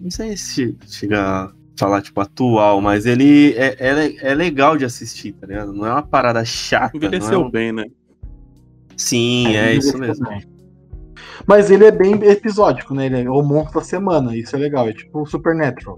[0.00, 4.86] Não sei se chega a falar, tipo, atual, mas ele é, é, é legal de
[4.86, 5.72] assistir, tá ligado?
[5.74, 6.96] Não é uma parada chata.
[6.96, 7.50] Envelheceu não é um...
[7.50, 7.84] bem, né?
[8.96, 10.26] Sim, é, isso mesmo.
[10.26, 10.42] Bem.
[11.46, 13.06] Mas ele é bem episódico, né?
[13.06, 14.88] Ele é o monstro da semana, isso é legal.
[14.88, 15.96] É tipo o Supernatural.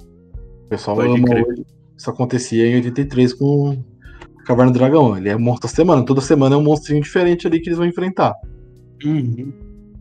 [0.65, 1.65] O pessoal Pode hoje.
[1.97, 3.85] Isso acontecia em 83 com
[4.45, 5.17] Caverna do Dragão.
[5.17, 6.05] Ele é um monstro da semana.
[6.05, 8.35] Toda semana é um monstrinho diferente ali que eles vão enfrentar.
[9.05, 9.53] Uhum.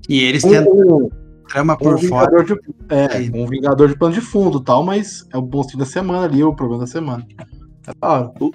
[0.10, 1.10] E eles Um, têm um,
[1.48, 2.30] trama um por fora.
[2.42, 2.54] vingador de,
[2.90, 6.44] é, um vingador de plano de fundo tal, mas é o monstrinho da semana ali,
[6.44, 7.26] o problema da semana.
[7.88, 8.32] É da hora.
[8.40, 8.52] O- Eu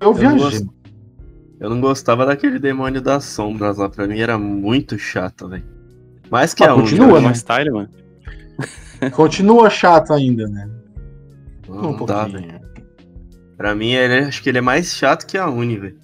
[0.00, 0.60] Eu não, viajei.
[0.60, 0.66] gost-
[1.58, 5.64] eu não gostava daquele demônio das sombras lá, pra mim era muito chato, velho.
[6.30, 7.34] Mais que Mas a um, continua, já, né?
[7.34, 7.88] Style, mano.
[9.12, 10.68] Continua chato ainda, né?
[11.68, 12.32] Não, um dá, pouquinho.
[12.48, 12.60] velho.
[13.60, 15.98] Pra mim, ele, acho que ele é mais chato que a Uni, velho.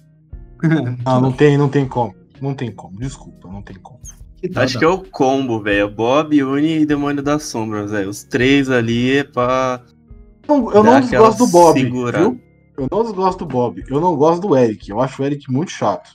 [1.03, 2.13] Ah, não tem, não tem como.
[2.39, 3.99] Não tem como, desculpa, não tem como.
[4.35, 4.79] Que Acho dó.
[4.79, 5.89] que é o combo, velho.
[5.89, 8.11] Bob, Uni e Demônio das Sombras, velho.
[8.11, 9.81] Os três ali é pra.
[10.47, 12.39] Não, eu não desgosto do Bob, viu?
[12.77, 13.83] Eu não desgosto do Bob.
[13.89, 14.91] Eu não gosto do Eric.
[14.91, 16.11] Eu acho o Eric muito chato.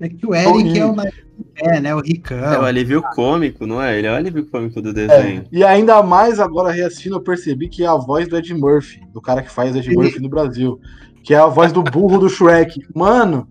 [0.00, 1.10] É que o Eric é o Tony.
[1.56, 1.94] É, né?
[1.94, 2.64] O É o Ricão.
[2.64, 3.98] alívio cômico, não é?
[3.98, 5.44] Ele é o alívio cômico do É, desenho.
[5.52, 9.20] e ainda mais agora reassistindo, eu percebi que é a voz do Ed Murphy, do
[9.20, 9.94] cara que faz Ed.
[9.94, 10.78] Murphy no Brasil.
[11.24, 12.80] Que é a voz do burro do Shrek.
[12.94, 13.48] Mano,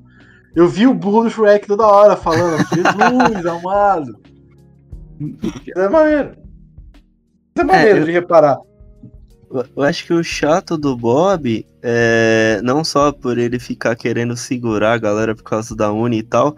[0.56, 4.18] eu vi o burro do Shrek toda hora falando, Jesus amado.
[5.20, 6.32] Isso é maneiro.
[7.56, 8.58] Isso é maneiro eu- de reparar.
[9.54, 14.36] Eu- Eu acho que o chato do Bob é não só por ele ficar querendo
[14.38, 16.56] segurar a galera por causa da Uni e tal,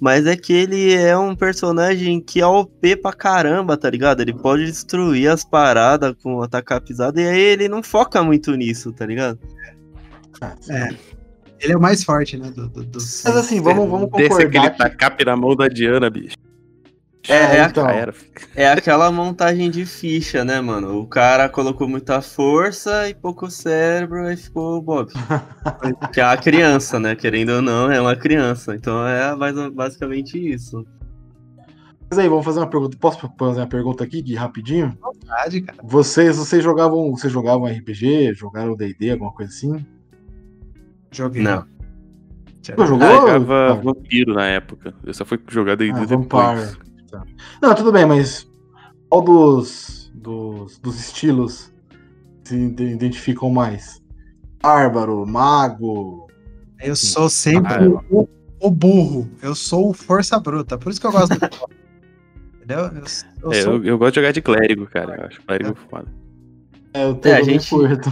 [0.00, 4.20] mas é que ele é um personagem que é OP pra caramba, tá ligado?
[4.20, 8.92] Ele pode destruir as paradas com atacar pisada e aí ele não foca muito nisso,
[8.92, 9.38] tá ligado?
[10.70, 10.88] É.
[11.60, 12.50] Ele é o mais forte, né?
[12.50, 14.78] Do, do, do- Mas assim, vamos, vamos Desse aquele concordar que...
[14.78, 16.36] tacape na mão da Diana, bicho.
[17.28, 17.86] É, é, então.
[17.88, 18.14] Era.
[18.56, 20.98] é aquela montagem de ficha, né, mano?
[21.00, 25.12] O cara colocou muita força e pouco cérebro, aí ficou o Bob.
[26.12, 27.14] que é uma criança, né?
[27.14, 28.74] Querendo ou não, é uma criança.
[28.74, 30.86] Então é mais- basicamente isso.
[32.10, 32.96] Mas aí, vamos fazer uma pergunta.
[32.98, 34.96] Posso fazer uma pergunta aqui, de rapidinho?
[35.20, 35.78] Verdade, cara.
[35.82, 39.84] Vocês, vocês jogavam, vocês jogavam RPG, jogaram D&D, alguma coisa assim?
[41.10, 41.42] Joguei.
[41.42, 41.66] Não.
[42.62, 43.06] Jogou?
[43.06, 44.94] Eu jogava Ah, vampiro na época.
[45.04, 46.20] Eu só fui jogar D&D Ah, depois.
[46.58, 46.87] Vampire.
[47.10, 47.24] Tá.
[47.62, 48.48] Não, tudo bem, mas
[49.08, 51.72] qual dos, dos, dos estilos
[52.44, 54.02] se ide- identificam mais?
[54.62, 56.26] Bárbaro, mago.
[56.80, 58.28] Eu sou sempre Ah, o,
[58.60, 59.30] o burro.
[59.42, 60.76] Eu sou o força bruta.
[60.76, 61.46] Por isso que eu gosto do
[62.56, 62.80] Entendeu?
[62.86, 63.02] Eu,
[63.42, 65.16] eu É, sou eu, eu gosto de jogar de clérigo, cara.
[65.16, 66.06] Eu acho clérigo foda.
[66.92, 68.10] É, eu tô É, gente- curto.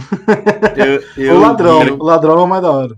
[0.75, 2.97] Eu, eu, o ladrão, o ladrão é o mais da hora.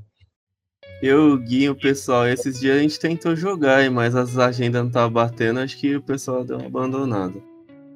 [1.02, 2.28] Eu guio o pessoal.
[2.28, 6.02] Esses dias a gente tentou jogar, mas as agendas não estavam batendo, acho que o
[6.02, 7.36] pessoal deu uma abandonada.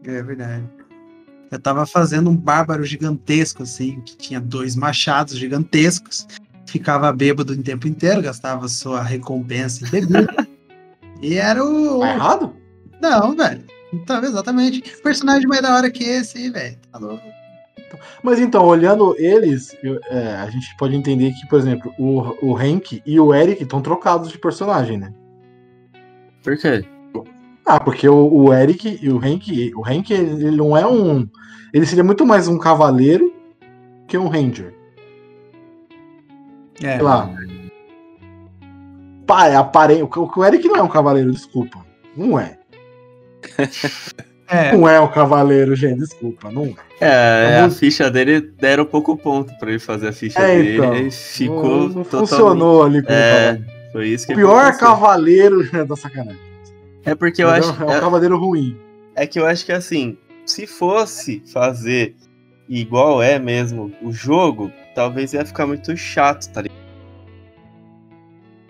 [0.05, 0.63] É verdade.
[1.51, 6.27] Eu tava fazendo um bárbaro gigantesco, assim, que tinha dois machados gigantescos.
[6.65, 10.47] Ficava bêbado o tempo inteiro, gastava sua recompensa em bebida.
[11.21, 11.99] e era o.
[11.99, 12.55] Tá errado?
[12.99, 13.63] Não, velho.
[13.93, 14.81] Então, exatamente.
[15.03, 16.77] Personagem mais da hora que esse, aí, velho.
[16.91, 17.42] Tá louco.
[18.21, 22.57] Mas então, olhando eles, eu- é, a gente pode entender que, por exemplo, o, o
[22.57, 25.13] Hank e o Eric estão trocados de personagem, né?
[26.43, 26.85] Por quê?
[27.65, 31.27] Ah, porque o, o Eric e o Hank, o Hank ele ele não é um.
[31.73, 33.33] Ele seria muito mais um cavaleiro
[34.07, 34.73] que um ranger.
[36.83, 36.95] É.
[36.95, 37.29] Sei lá.
[39.25, 40.03] Pá, é aparente.
[40.03, 41.85] O, o Eric não é um cavaleiro, desculpa.
[42.17, 42.59] Não é.
[44.53, 46.51] É, Não é o cavaleiro, gente, desculpa.
[46.51, 50.55] Não É, Eu a ficha dele deram pouco ponto pra ele fazer a ficha É,
[50.57, 50.95] dele então.
[50.95, 52.29] e ficou não, não totalmente...
[52.29, 53.65] funcionou ali com É, o cavaleiro.
[53.91, 54.87] foi isso que O pior aconteceu.
[54.87, 56.39] cavaleiro é da sacanagem.
[57.05, 57.69] É porque eu Entendeu?
[57.71, 57.83] acho...
[57.83, 58.77] É um é- cavaleiro ruim.
[59.15, 62.15] É que eu acho que assim, se fosse fazer
[62.69, 66.77] igual é mesmo o jogo, talvez ia ficar muito chato, tá ligado?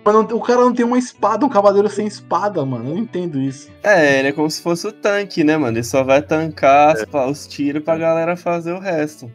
[0.06, 2.90] Mas não- o cara não tem uma espada, um cavaleiro sem espada, mano.
[2.90, 3.72] Eu não entendo isso.
[3.82, 5.78] É, ele é como se fosse o tanque, né, mano?
[5.78, 9.32] Ele só vai tancar as- os tiros pra galera fazer o resto.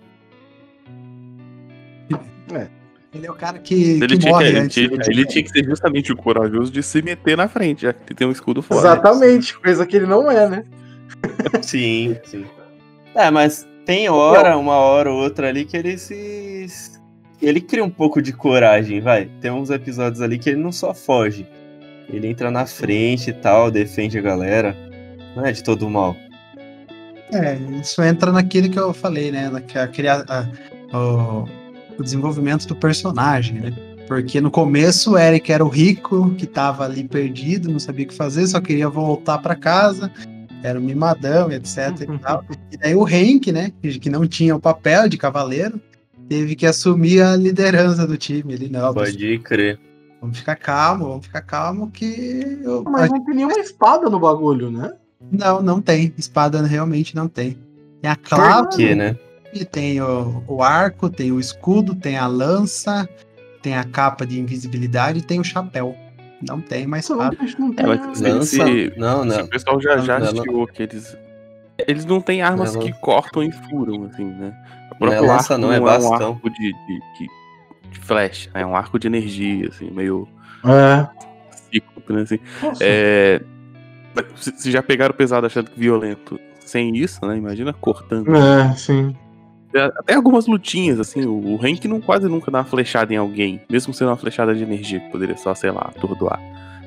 [3.14, 4.74] ele é o cara que, Ele que tinha, que, morre ele, antes.
[4.74, 8.00] tinha, ele tinha que ser justamente o corajoso de se meter na frente, já que
[8.08, 8.80] ele tem um escudo foda.
[8.80, 10.64] Exatamente, coisa que ele não é, né?
[11.62, 12.44] Sim, sim.
[13.14, 16.66] É, mas tem hora, uma hora ou outra ali que ele se.
[17.40, 19.26] Ele cria um pouco de coragem, vai.
[19.40, 21.46] Tem uns episódios ali que ele não só foge.
[22.08, 24.76] Ele entra na frente e tal, defende a galera.
[25.36, 26.16] Não é de todo mal.
[27.32, 29.50] É, isso entra naquilo que eu falei, né?
[29.50, 29.84] na- que a
[30.28, 31.44] a- o,
[31.98, 33.72] o desenvolvimento do personagem, né?
[34.08, 38.08] Porque no começo o Eric era o rico que tava ali perdido, não sabia o
[38.08, 40.10] que fazer, só queria voltar para casa,
[40.62, 42.42] era um mimadão, etc e tal.
[42.72, 43.70] E daí o Hank, né?
[43.82, 45.78] que- Que não tinha o papel de cavaleiro,
[46.28, 48.54] teve que assumir a liderança do time.
[48.54, 49.78] Ele não, Pode crer.
[50.20, 54.70] vamos ficar calmo, vamos ficar calmo que eu, Mas não tem nenhuma espada no bagulho,
[54.70, 54.92] né?
[55.32, 56.12] não, não tem.
[56.16, 57.58] Espada realmente não tem.
[58.00, 59.16] Tem a clava, Por quê, né?
[59.52, 63.08] e tem o, o arco, tem o escudo, tem a lança,
[63.62, 65.96] tem a capa de invisibilidade e tem o chapéu.
[66.48, 67.36] Não tem mais não, espada.
[67.36, 67.86] tem- não É, tem.
[67.86, 68.46] mas se- Lança.
[68.66, 69.44] se- Não, se não.
[69.44, 70.32] o pessoal já, já Não, não.
[70.42, 71.16] assistiu que eles.
[71.86, 74.52] Eles não têm armas Não, que cortam e furam, assim, né?
[75.00, 76.32] O Não é próprio lança, arco não, é um bastão.
[76.32, 77.28] arco de, de, de,
[77.90, 80.26] de flash, é um arco de energia, assim, meio
[80.64, 81.06] É.
[81.50, 82.22] cíclico, né?
[82.22, 82.38] Assim.
[82.62, 82.82] Nossa.
[82.84, 83.40] É,
[84.36, 87.36] se, já pegaram pesado achando que violento sem isso, né?
[87.36, 88.34] Imagina cortando.
[88.34, 89.14] É, sim.
[89.98, 93.60] Até algumas lutinhas, assim, o, o Hank não, quase nunca dá uma flechada em alguém,
[93.70, 96.40] mesmo sendo uma flechada de energia, que poderia só, sei lá, atordoar.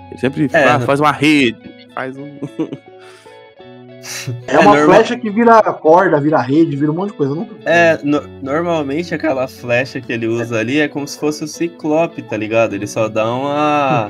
[0.09, 0.85] Ele sempre É, né?
[0.85, 2.37] faz uma rede, faz um.
[4.47, 7.35] É, É uma normal- flecha que vira corda, vira rede, vira um monte de coisa.
[7.35, 7.47] Não...
[7.65, 12.21] É, no- normalmente aquela flecha que ele usa ali é como se fosse o Ciclope,
[12.23, 12.73] tá ligado?
[12.73, 14.09] Ele só dá uma.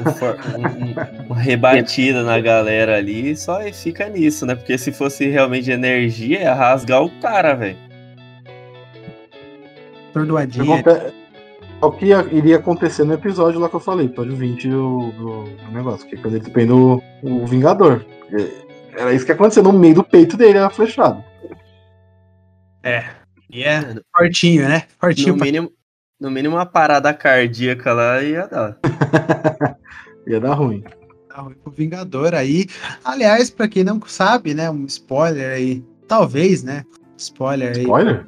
[0.00, 4.54] um um- um- uma rebatida na galera ali e só e fica nisso, né?
[4.54, 7.76] Porque se fosse realmente energia, ia rasgar o cara, velho.
[10.10, 10.80] Atordoadinha.
[10.80, 11.14] Aconte-
[11.82, 15.10] É o que ia- iria acontecer no episódio lá que eu falei, episódio 20 do,
[15.10, 18.02] do, negócio, que é quando ele depende do o Vingador.
[18.32, 18.65] É,
[18.96, 21.22] Era isso que aconteceu no meio do peito dele, era flechado.
[23.50, 24.84] E é fortinho, né?
[24.98, 25.72] Fortinho No pra mínimo,
[26.18, 28.78] no mínimo uma parada cardíaca lá ia dar.
[30.26, 30.82] Ia dar ruim.
[31.28, 32.66] dar ruim pro Vingador aí.
[33.04, 34.68] Aliás, pra quem não sabe, né?
[34.68, 35.84] Um spoiler aí.
[36.08, 36.84] Talvez, né?
[37.16, 37.82] Spoiler aí.
[37.82, 38.26] Spoiler?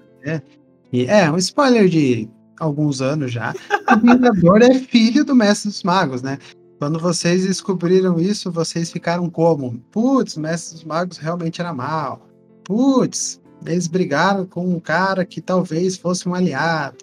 [0.93, 2.29] E é, um spoiler de
[2.61, 3.53] alguns anos já.
[3.93, 6.39] O Vingador é filho do Mestre dos Magos, né?
[6.79, 9.81] Quando vocês descobriram isso, vocês ficaram como?
[9.91, 12.27] Putz, o Mestre dos Magos realmente era mal.
[12.63, 16.99] Putz, eles brigaram com um cara que talvez fosse um aliado.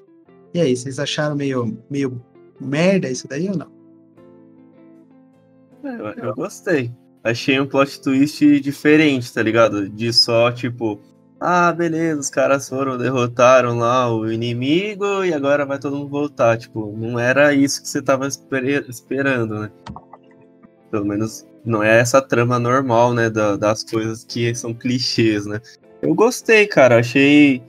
[0.54, 2.24] E aí, vocês acharam meio, meio
[2.60, 3.72] merda isso daí ou não?
[5.84, 6.92] Eu, eu gostei.
[7.22, 9.90] Achei um plot twist diferente, tá ligado?
[9.90, 11.02] De só, tipo,
[11.40, 16.58] ah, beleza, os caras foram, derrotaram lá o inimigo e agora vai todo mundo voltar.
[16.58, 19.72] Tipo, não era isso que você tava esper- esperando, né?
[20.92, 23.30] Pelo menos não é essa trama normal, né?
[23.30, 25.60] da- das coisas que são clichês, né?
[26.02, 27.00] Eu gostei, cara.
[27.00, 27.64] Achei.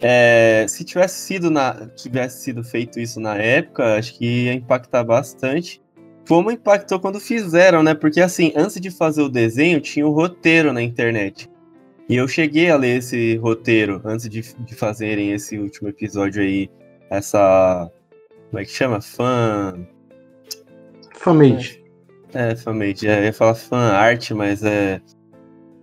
[0.00, 5.02] é, se tivesse sido na, tivesse sido feito isso na época, acho que ia impactar
[5.04, 5.82] bastante
[6.28, 7.94] como impactou quando fizeram, né?
[7.94, 11.48] Porque assim, antes de fazer o desenho, tinha o roteiro na internet.
[12.08, 16.70] E eu cheguei a ler esse roteiro antes de, de fazerem esse último episódio aí.
[17.10, 17.90] Essa.
[18.50, 19.00] Como é que chama?
[19.00, 19.86] Fã.
[21.14, 21.84] Famate.
[22.32, 23.08] É, fanmade.
[23.08, 25.00] É, eu ia falar fan art, mas é.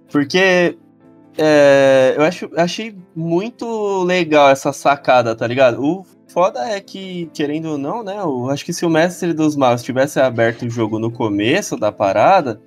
[0.10, 0.78] Porque.
[1.38, 5.84] é, eu acho, achei muito legal essa sacada, tá ligado?
[5.84, 8.18] O foda é que, querendo ou não, né?
[8.18, 11.92] Eu acho que se o Mestre dos Magos tivesse aberto o jogo no começo da
[11.92, 12.62] parada,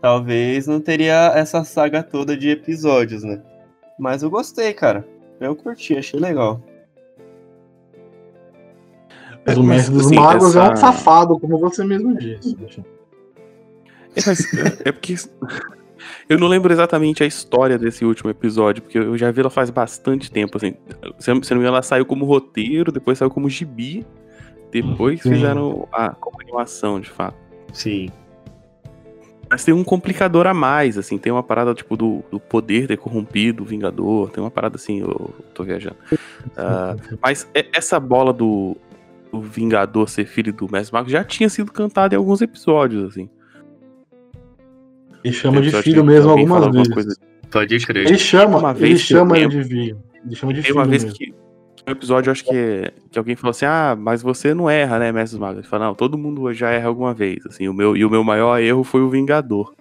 [0.00, 3.42] talvez não teria essa saga toda de episódios, né?
[3.98, 5.06] Mas eu gostei, cara.
[5.40, 6.62] Eu curti, achei legal.
[9.46, 12.56] Mas o Mestre dos assim, Magos é um essa- safado, como você mesmo disse.
[14.16, 15.14] É, mas, é- é porque.
[16.28, 19.68] Eu não lembro exatamente a história desse último episódio, porque eu já vi ela faz
[19.70, 20.74] bastante tempo, assim.
[21.18, 24.06] Se não me engano, ela saiu como roteiro, depois saiu como gibi,
[24.70, 25.30] depois Sim.
[25.34, 27.36] fizeram a como animação, de fato.
[27.72, 28.10] Sim.
[29.50, 32.96] Mas tem um complicador a mais, assim, tem uma parada tipo do, do poder ter
[32.96, 35.96] corrompido o Vingador, tem uma parada assim, eu tô viajando.
[36.56, 38.76] Ah, mas essa bola do,
[39.32, 43.28] do Vingador ser filho do Mestre Mago já tinha sido cantada em alguns episódios, assim.
[45.24, 46.94] Ele chama de filho mesmo algumas vezes.
[46.94, 47.16] coisa.
[47.50, 48.06] Pode crer.
[48.06, 50.02] Ele chama, Uma ele eu chama ele lembro- de filho.
[50.24, 51.18] Ele chama de Tem filho uma vez mesmo.
[51.18, 51.34] que
[51.86, 55.10] um episódio, eu acho que, que alguém falou assim: Ah, mas você não erra, né,
[55.12, 55.58] Mestre dos Magos?
[55.60, 57.44] Ele fala, não, todo mundo já erra alguma vez.
[57.46, 59.74] Assim, o meu, e o meu maior erro foi o Vingador.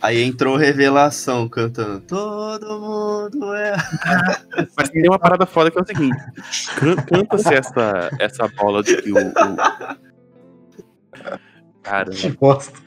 [0.00, 2.00] Aí entrou Revelação cantando.
[2.00, 3.74] Todo mundo é.
[4.78, 6.16] Mas tem uma parada foda que é o seguinte:
[6.78, 9.16] can- canta-se essa, essa bola de que o.
[9.16, 9.32] o...
[11.82, 12.78] Cara, Que bosta.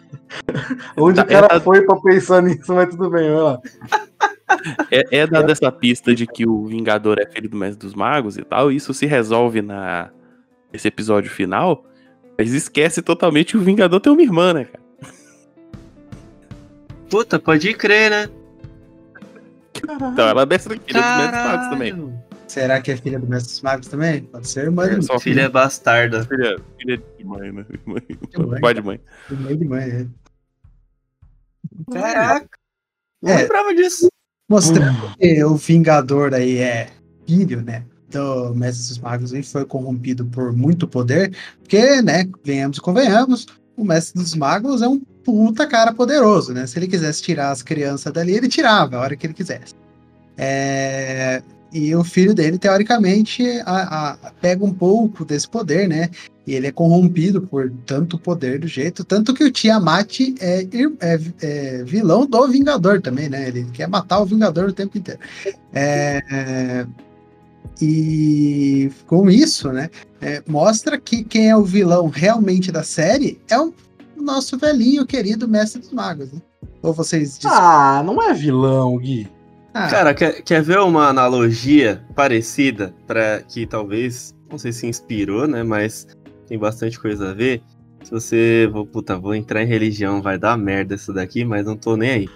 [0.98, 3.60] Onde Tá, o cara é- foi pra pensar nisso, mas tudo bem, vai lá.
[4.92, 8.38] É, é dada essa pista de que o Vingador é filho do Mestre dos Magos
[8.38, 10.10] e tal, e isso se resolve na
[10.74, 11.86] esse episódio final,
[12.38, 14.82] mas esquece totalmente que o Vingador tem uma irmã, né, cara?
[17.10, 18.30] Puta, pode crer, né?
[19.84, 21.92] Então ela é mestre filha dos Mestres dos Magos também.
[21.92, 22.22] Caralho.
[22.48, 24.22] Será que é filha do Mestre dos Magos também?
[24.24, 26.24] Pode ser irmã É, de só Filha bastarda.
[26.26, 27.66] filha, filha de mãe, né?
[27.86, 28.02] Mãe,
[28.48, 28.62] mãe.
[28.62, 29.00] pai de mãe.
[29.30, 29.84] irmã de mãe.
[29.90, 30.06] é.
[31.94, 32.50] Caraca.
[33.22, 33.38] Não É.
[33.38, 34.11] lembrava disso.
[34.52, 36.90] Mostrando que o Vingador aí é
[37.26, 37.84] filho, né?
[38.10, 43.48] Do Mestre dos Magos e foi corrompido por muito poder, porque, né, venhamos e convenhamos,
[43.78, 46.68] o Mestre dos Magos é um puta cara poderoso, né?
[46.68, 49.74] Se ele quisesse tirar as crianças dali, ele tirava a hora que ele quisesse.
[50.38, 51.42] É,
[51.74, 56.10] E o filho dele, teoricamente, a- a- pega um pouco desse poder, né?
[56.46, 60.64] E ele é corrompido por tanto poder do jeito, tanto que o Tiamat é,
[61.00, 63.48] é- é vilão do Vingador também, né?
[63.48, 65.20] Ele quer matar o Vingador o tempo inteiro.
[65.72, 66.88] É, é,
[67.82, 69.90] e com isso, né?
[70.20, 73.74] é, mostra que quem é o vilão realmente da série é o
[74.16, 76.40] nosso velhinho querido Mestre dos Magos, né?
[76.84, 79.28] Ou vocês dizem, Ah, não é vilão, Gui.
[79.74, 85.48] Ah, Cara, quer, quer ver uma analogia parecida para que talvez, não sei se inspirou,
[85.48, 85.64] né?
[85.64, 86.08] Mas
[86.48, 87.62] tem bastante coisa a ver.
[88.04, 91.78] Se você, vou, puta, vou entrar em religião, vai dar merda isso daqui, mas não
[91.78, 92.30] tô nem aí.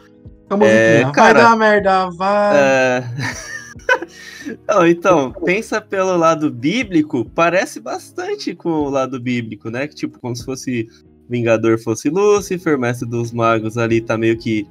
[0.50, 2.58] A musiquinha, É, vai cara, dar merda, vai.
[2.58, 3.04] É...
[4.70, 9.88] Não, então, pensa pelo lado bíblico, parece bastante com o lado bíblico, né?
[9.88, 10.88] Que tipo, como se fosse
[11.30, 14.68] Vingador fosse Lúcifer, Mestre dos Magos ali tá meio que.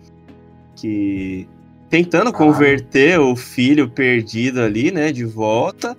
[0.77, 1.49] que
[1.91, 5.13] tentando converter o filho perdido ali, né?
[5.13, 5.97] De volta.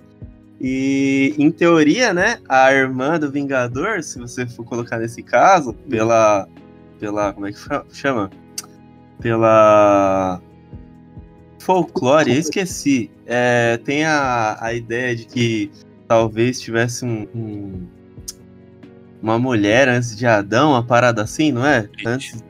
[0.60, 2.38] E em teoria, né?
[2.48, 6.48] A irmã do Vingador, se você for colocar nesse caso, pela.
[6.98, 7.32] pela.
[7.32, 7.58] como é que
[7.92, 8.30] chama?
[9.20, 10.40] Pela
[11.58, 13.10] folclore, eu esqueci.
[13.26, 15.70] É, tem a, a ideia de que
[16.06, 17.86] talvez tivesse um, um-
[19.22, 21.80] uma mulher antes de Adão, uma parada assim, não é?
[21.96, 22.06] Lilith.
[22.06, 22.44] Antes,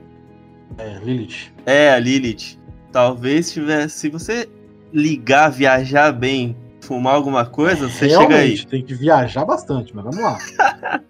[0.78, 1.52] É, Lilith.
[1.64, 2.58] é, a Lilith.
[2.92, 3.98] Talvez tivesse.
[3.98, 4.48] Se você
[4.92, 8.28] ligar, viajar bem, fumar alguma coisa, você chega aí.
[8.28, 10.38] Realmente, tem que viajar bastante, mas vamos lá.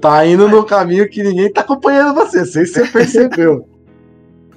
[0.00, 3.68] tá indo no caminho que ninguém tá acompanhando você, não sei se você percebeu.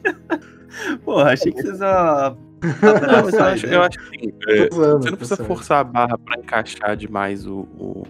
[1.03, 2.37] Porra, achei que vocês iam.
[2.65, 6.39] Não, eu acho, eu acho que assim, é, você não precisa forçar a barra pra
[6.39, 8.03] encaixar demais o, o-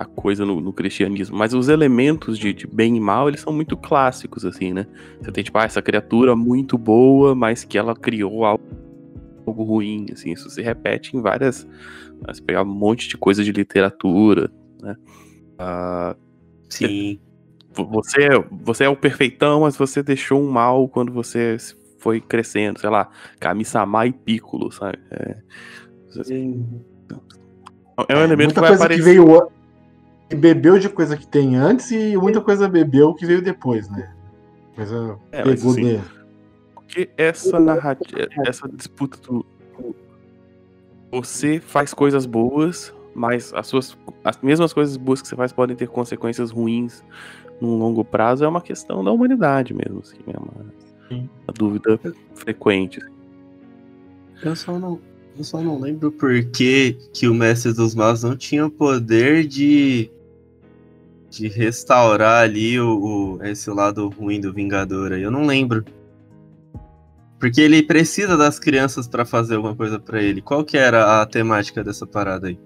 [0.00, 3.52] a coisa no, no cristianismo, mas os elementos de, de bem e mal, eles são
[3.52, 4.86] muito clássicos, assim, né?
[5.20, 8.64] Você tem, tipo, ah, essa criatura muito boa, mas que ela criou algo,
[9.46, 11.68] algo ruim, assim, isso se repete em várias...
[12.26, 14.96] Você pegar um monte de coisa de literatura, né?
[15.58, 16.16] Ah,
[16.70, 17.20] Sim.
[17.74, 21.58] você, você é o perfeitão, mas você deixou um mal quando você
[21.98, 24.98] foi crescendo, sei lá, Kami-sama e Piccolo, sabe?
[25.10, 25.36] É,
[28.08, 29.02] é um elemento que muita vai coisa aparecer.
[29.02, 29.59] que veio que
[30.36, 34.12] bebeu de coisa que tem antes e muita coisa bebeu que veio depois, né?
[34.74, 36.02] Coisa É, pegou assim, dele.
[36.74, 39.44] Porque essa narrativa, essa disputa do.
[41.12, 43.96] Você faz coisas boas, mas as suas.
[44.24, 47.02] As mesmas coisas boas que você faz podem ter consequências ruins
[47.60, 50.72] num longo prazo, é uma questão da humanidade mesmo, assim, é uma,
[51.08, 51.28] Sim.
[51.46, 52.00] uma dúvida
[52.34, 53.00] frequente.
[54.42, 54.98] Eu só não,
[55.36, 59.46] eu só não lembro por que, que o Mestre dos Magos não tinha o poder
[59.46, 60.10] de,
[61.30, 65.22] de restaurar ali o, o- esse lado ruim do Vingador aí.
[65.22, 65.84] Eu não lembro.
[67.38, 70.42] Porque ele precisa das crianças pra fazer alguma coisa pra ele.
[70.42, 72.58] Qual que era a temática dessa parada aí?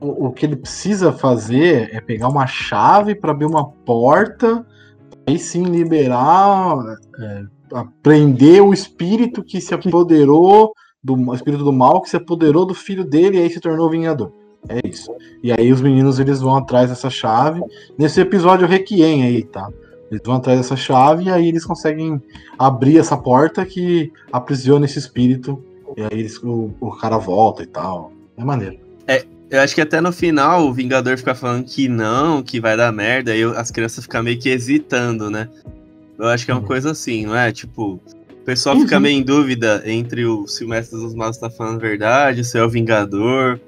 [0.00, 4.66] O, o que ele precisa fazer é pegar uma chave para abrir uma porta,
[5.26, 6.76] aí sim liberar,
[7.18, 7.44] é,
[8.02, 13.04] prender o espírito que se apoderou do espírito do mal que se apoderou do filho
[13.04, 14.32] dele e aí se tornou vingador.
[14.68, 15.10] É isso.
[15.42, 17.60] E aí os meninos eles vão atrás dessa chave.
[17.98, 19.68] Nesse episódio Requiem aí, tá?
[20.10, 22.20] Eles vão atrás dessa chave e aí eles conseguem
[22.58, 25.62] abrir essa porta que aprisiona esse espírito.
[25.96, 28.12] E aí eles- o, o cara volta e tal.
[28.36, 28.78] É maneiro.
[29.50, 32.92] Eu acho que até no final o Vingador fica falando que não, que vai dar
[32.92, 35.48] merda, aí as crianças ficam meio que hesitando, né?
[36.18, 36.66] Eu acho que é uma Uhum.
[36.66, 37.50] coisa assim, não é?
[37.50, 41.38] Tipo, o pessoal Sim, fica meio em dúvida entre o se o Mestre dos Magos
[41.38, 43.58] tá falando a verdade, se é o Vingador.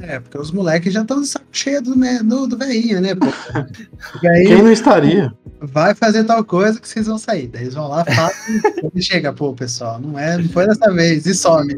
[0.00, 3.14] É, porque os moleques já estão de saco cheio do, né, do, do velhinho, né,
[3.14, 3.26] pô?
[4.28, 5.32] Aí Quem não estaria?
[5.60, 7.48] vai fazer tal coisa que vocês vão sair.
[7.48, 8.60] Daí eles vão lá, fazem,
[8.94, 11.74] e chega, pô, pessoal, não é, não foi dessa vez, e some.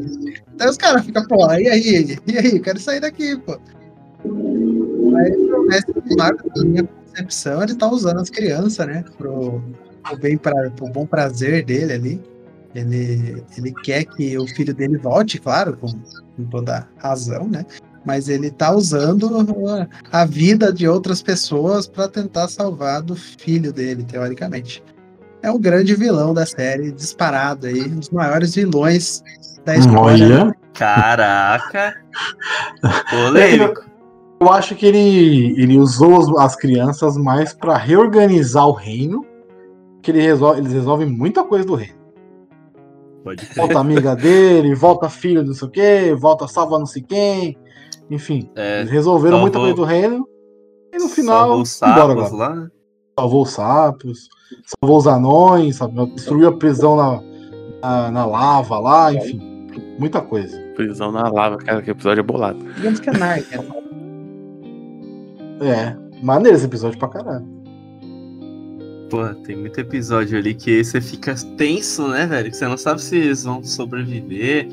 [0.57, 2.17] Daí os caras ficam, pô, e aí?
[2.27, 2.59] E aí?
[2.59, 3.53] Quero sair daqui, pô.
[4.25, 9.63] Aí o mestre mago, na minha concepção, ele tá usando as crianças, né, pro,
[10.03, 12.21] pro, bem pra, pro bom prazer dele ali.
[12.75, 17.65] Ele, ele quer que o filho dele volte, claro, com, com toda razão, né?
[18.05, 19.29] Mas ele tá usando
[20.11, 24.83] a, vida de outras pessoas para tentar salvar do filho dele, teoricamente.
[25.41, 29.23] É o grande vilão da série, disparado aí, um dos maiores vilões
[29.65, 30.43] da história.
[30.45, 30.55] Olha.
[30.73, 31.95] Caraca!
[33.09, 33.89] Polêmico.
[34.39, 39.25] Eu acho que ele, ele usou as, as crianças mais pra reorganizar o reino.
[40.01, 41.99] Que ele resolve, eles resolvem muita coisa do reino.
[43.55, 47.57] Volta amiga dele, volta filho não sei o quê, volta salva não sei quem.
[48.09, 50.27] Enfim, É, eles resolveram salvou- muita coisa do reino.
[50.93, 52.67] E no final, salvou os embora lá, né?
[53.19, 54.29] Salvou os sapos,
[54.81, 56.05] salvou os anões, sabe?
[56.15, 57.21] destruiu a prisão na,
[57.81, 59.39] na, na lava lá, enfim.
[59.99, 60.57] Muita coisa.
[60.75, 62.59] Prisão na lava, cara, que episódio é bolado.
[62.75, 63.79] Digamos que é Narnia.
[65.61, 67.45] É, maneiro esse episódio pra caralho.
[69.09, 72.49] Porra, tem muito episódio ali que você fica tenso, né, velho?
[72.49, 74.67] Que você não sabe se eles vão sobreviver,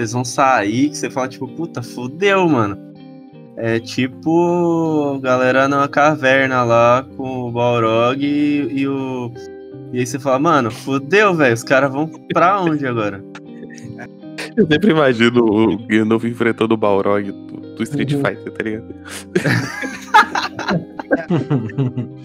[0.00, 2.78] eles vão sair, que você fala, tipo, puta, fudeu, mano.
[3.56, 9.30] É tipo galera numa caverna lá com o Balrog e, e o.
[9.92, 11.52] E aí você fala, mano, fudeu, velho.
[11.52, 13.22] Os caras vão pra onde agora?
[14.56, 18.22] Eu sempre imagino o Gandalf enfrentando o Balrog do, do Street Uhum.
[18.24, 18.94] Fighter, tá ligado?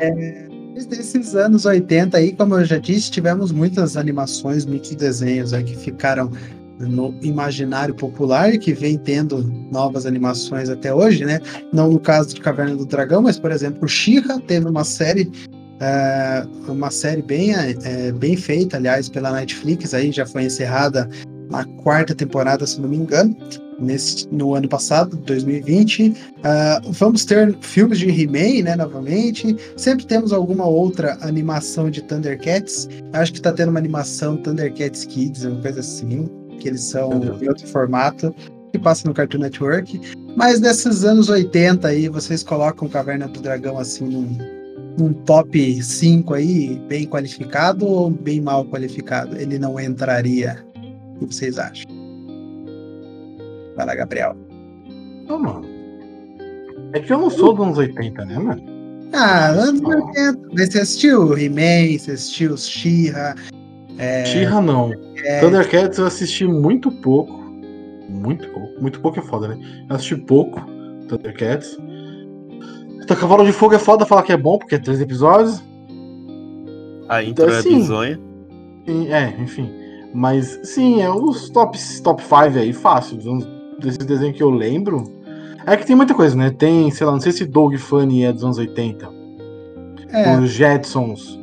[0.00, 5.54] É, desde esses anos 80 aí, como eu já disse, tivemos muitas animações, muitos desenhos
[5.54, 6.30] aí que ficaram
[6.78, 11.40] no imaginário popular e que vem tendo novas animações até hoje, né?
[11.72, 15.32] Não no caso de Caverna do Dragão, mas por exemplo, She-Ra teve uma série
[15.80, 21.08] é, uma série bem, é, bem feita, aliás, pela Netflix, aí já foi encerrada
[21.50, 23.34] na quarta temporada, se não me engano,
[23.78, 26.14] nesse, no ano passado, 2020.
[26.42, 29.56] Ah, vamos ter filmes de He-Man, né, novamente.
[29.76, 32.88] Sempre temos alguma outra animação de Thundercats.
[33.12, 36.28] Acho que tá tendo uma animação Thundercats Kids, uma coisa assim,
[36.60, 37.10] que eles são
[37.40, 38.34] em outro formato,
[38.72, 40.00] que passa no Cartoon Network.
[40.36, 44.38] Mas nesses anos 80 aí, vocês colocam Caverna do Dragão assim num,
[44.98, 49.36] num top 5 aí, bem qualificado ou bem mal qualificado?
[49.36, 50.64] Ele não entraria.
[51.20, 51.95] O que vocês acham?
[53.76, 54.34] Vai lá, Gabriel.
[55.28, 55.64] Não, mano.
[56.92, 58.62] É que eu não sou dos anos 80, né, mano?
[59.12, 60.38] Ah, anos 80.
[60.54, 63.34] Mas você assistiu He-Man, você assistiu She-Ra.
[63.98, 64.92] É, She-Ra não.
[65.24, 67.32] é, Thundercats eu assisti muito pouco.
[68.08, 68.80] Muito pouco.
[68.80, 69.58] Muito pouco é foda, né?
[69.88, 70.60] Eu assisti pouco
[71.08, 71.76] Thundercats.
[73.02, 75.62] Então, Cavalo de Fogo é foda falar que é bom, porque é três episódios.
[77.08, 78.20] A intro é assim, bizonha.
[78.86, 79.70] Sim, é, enfim.
[80.12, 83.16] Mas sim, é os top 5 top five aí, fácil.
[83.16, 85.04] dos anos- Desses desenhos que eu lembro.
[85.66, 86.50] É que tem muita coisa, né?
[86.50, 89.08] Tem, sei lá, não sei se Doug Funny é dos anos 80.
[90.10, 91.38] é, Os Jetsons.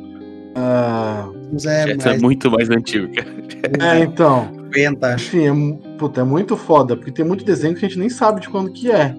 [1.52, 3.28] mas é, Essa é muito mais antigo, cara.
[3.80, 4.48] é, então.
[4.74, 5.36] 50, acho.
[5.36, 8.40] Enfim, é, puta, é muito foda, porque tem muito desenho que a gente nem sabe
[8.40, 9.14] de quando que é.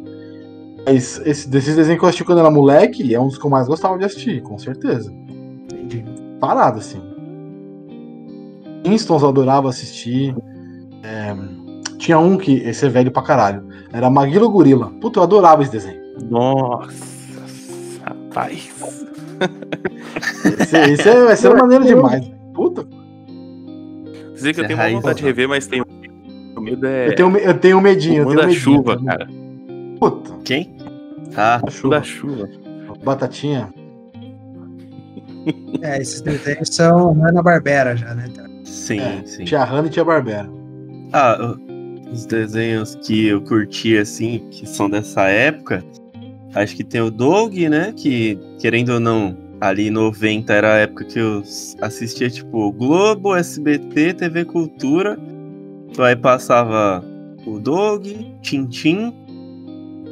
[0.85, 3.49] Mas esse, desses desenhos que eu assisti quando era moleque, é um dos que eu
[3.49, 5.13] mais gostava de assistir, com certeza.
[5.71, 6.03] Entendi.
[6.39, 7.01] Parado, assim.
[8.83, 10.35] Instons eu adorava assistir.
[11.01, 11.35] É,
[11.97, 14.91] tinha um que, esse é velho pra caralho, era Maguilo Gorila.
[15.01, 15.99] Puta, eu adorava esse desenho.
[16.29, 16.93] Nossa,
[18.03, 18.69] rapaz.
[20.59, 22.25] Esse, esse, é, esse era maneiro demais.
[22.53, 22.85] Puta,
[24.33, 25.85] Dizer que eu é tenho uma raiz, vontade de rever, mas tenho
[26.57, 27.07] o medo é.
[27.09, 28.59] eu, tenho, eu tenho medinho, eu tenho medinho.
[28.59, 29.27] chuva, cara.
[29.99, 30.75] Puta, Quem?
[31.35, 31.95] Ah, chuva.
[31.97, 32.49] Da chuva.
[33.03, 33.69] Batatinha.
[35.81, 38.25] É, esses desenhos são Hanna-Barbera já, né?
[38.63, 39.43] sim, É, sim.
[39.45, 40.49] Tia Hanna e Tia Barbera.
[41.13, 41.64] Ah, o-
[42.11, 45.83] os desenhos que eu curti, assim, que são dessa época,
[46.53, 47.93] acho que tem o Doug, né?
[47.95, 51.41] Que, querendo ou não, ali em 90 era a época que eu
[51.81, 55.17] assistia, tipo, Globo, SBT, TV Cultura.
[55.89, 57.03] Então, aí passava
[57.45, 58.05] o Doug,
[58.41, 59.13] Tintim,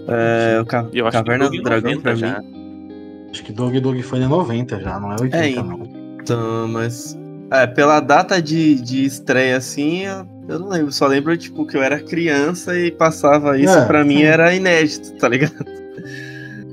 [0.08, 2.42] é, o Ca- eu acho Caverna que do Doug Dragão 90 pra já.
[2.42, 3.28] mim.
[3.32, 5.84] Acho que Dog Dog Funny é 90 já, não é 80 É, não.
[6.22, 7.18] Então, mas.
[7.52, 10.92] É, pela data de, de estreia, assim, eu, eu não lembro.
[10.92, 14.24] Só lembro, tipo, que eu era criança e passava isso, É, pra mim sim.
[14.24, 15.54] era inédito, tá ligado?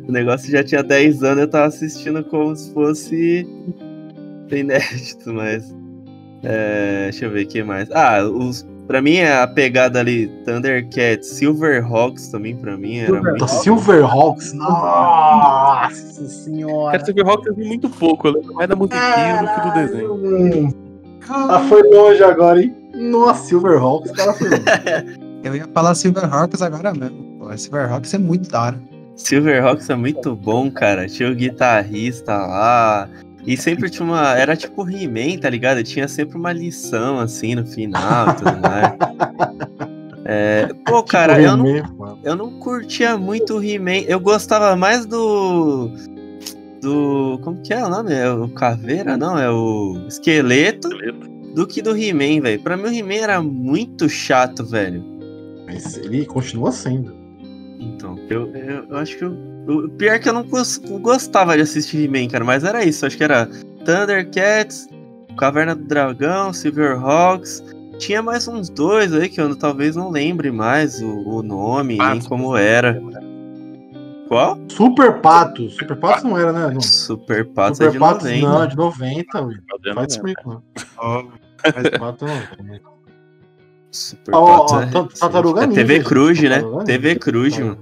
[0.08, 3.46] O negócio já tinha 10 anos, eu tava assistindo como se fosse
[4.50, 5.72] inédito, mas.
[6.42, 7.88] É, deixa eu ver o que mais.
[7.92, 13.46] Ah, os, pra mim a pegada ali, Thundercats, Silverhawks também, pra mim era Puta, muito.
[13.48, 16.92] Silverhawks, nossa senhora.
[16.92, 20.74] Cara, Silverhawks eu vi muito pouco, eu lembro mais da musiquinha do que do desenho.
[21.28, 22.74] Ah, foi longe agora, hein?
[23.00, 24.48] Nossa, Silverhawks, cara foi.
[25.42, 27.38] Eu ia falar Silverhawks agora mesmo.
[27.38, 28.80] Pô, Silverhawks é muito da hora.
[29.16, 31.08] Silverhawks é muito bom, cara.
[31.08, 33.08] Tinha o guitarrista lá.
[33.46, 34.36] E sempre tinha uma.
[34.36, 35.82] Era tipo He-Man, tá ligado?
[35.82, 38.94] Tinha sempre uma lição assim no final e tudo mais.
[40.26, 44.04] É, pô, cara, Tipo eu não, eu não curtia muito o He-Man.
[44.06, 45.90] Eu gostava mais do.
[46.82, 47.40] Do.
[47.42, 48.12] Como que é o nome?
[48.12, 49.16] É o Caveira?
[49.16, 50.88] Não, é o Esqueleto.
[51.54, 52.60] Do que do He-Man, velho.
[52.60, 55.02] Pra mim o He-Man era muito chato, velho.
[55.66, 57.12] Mas ele continua sendo.
[57.78, 59.32] Então, eu, eu, eu acho que eu,
[59.66, 63.04] o pior é que eu não gos- gostava de assistir He-Man, cara, mas era isso.
[63.06, 63.48] Acho que era
[63.84, 64.88] Thundercats,
[65.38, 67.62] Caverna do Dragão, Silverhawks.
[67.98, 72.20] Tinha mais uns dois aí que eu talvez não lembre mais o, o nome, nem
[72.28, 73.00] como era.
[74.30, 74.56] Qual?
[74.68, 75.74] Super Patos.
[75.74, 76.70] Super Patos não era, né?
[76.72, 76.80] Não.
[76.80, 78.46] Super Patos Super é de Patos 90.
[78.48, 79.62] não, é de 90, velho.
[79.92, 80.62] Faz isso comigo, não.
[81.98, 82.80] Patos não.
[83.90, 85.80] Super Ó, Patos ó, é- ta- Tartaruga é Ninja.
[85.84, 86.62] TV Cruz, né?
[86.86, 87.16] TV.
[87.16, 87.78] Cruz, mano.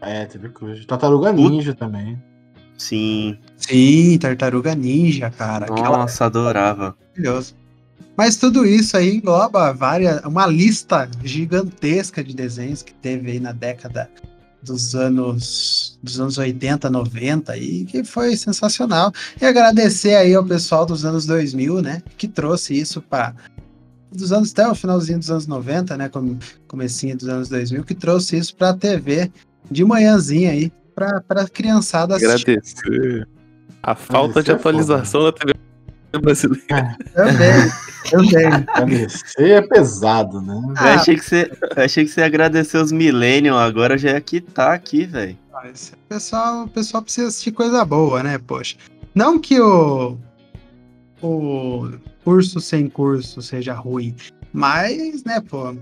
[0.00, 0.84] É, TV Cruz.
[0.86, 2.20] Tartaruga Ninja também.
[2.76, 3.38] Sim.
[3.56, 5.66] Sim, Tartaruga Ninja, cara.
[5.66, 6.96] Aquela Nossa, adorava.
[7.16, 7.54] maravilhoso.
[8.16, 13.52] Mas tudo isso aí engloba várias, uma lista gigantesca de desenhos que teve aí na
[13.52, 14.10] década
[14.62, 19.12] dos anos dos anos 80, 90 e que foi sensacional.
[19.40, 23.34] E agradecer aí ao pessoal dos anos 2000, né, que trouxe isso para
[24.12, 27.94] dos anos até o finalzinho dos anos 90, né, como comecinho dos anos 2000, que
[27.94, 29.30] trouxe isso para a TV
[29.70, 32.50] de manhãzinha aí para para criançada assistir.
[32.50, 33.28] Agradecer
[33.82, 34.60] a falta de é foda.
[34.60, 35.54] atualização da TV
[36.18, 36.96] brasileira.
[37.14, 37.70] Também,
[38.10, 38.46] também.
[38.74, 40.54] Agradecer é pesado, né?
[40.54, 44.10] Eu Ah, achei que você, eu achei que você ia agradecer os Millennium, agora já
[44.10, 45.38] ia quitar aqui, velho.
[45.52, 48.38] Mas o pessoal, o pessoal precisa assistir coisa boa, né?
[48.38, 48.76] Poxa.
[49.14, 50.16] Não que o,
[51.22, 51.90] o
[52.24, 54.14] curso sem curso seja ruim,
[54.52, 55.74] mas, né, pô.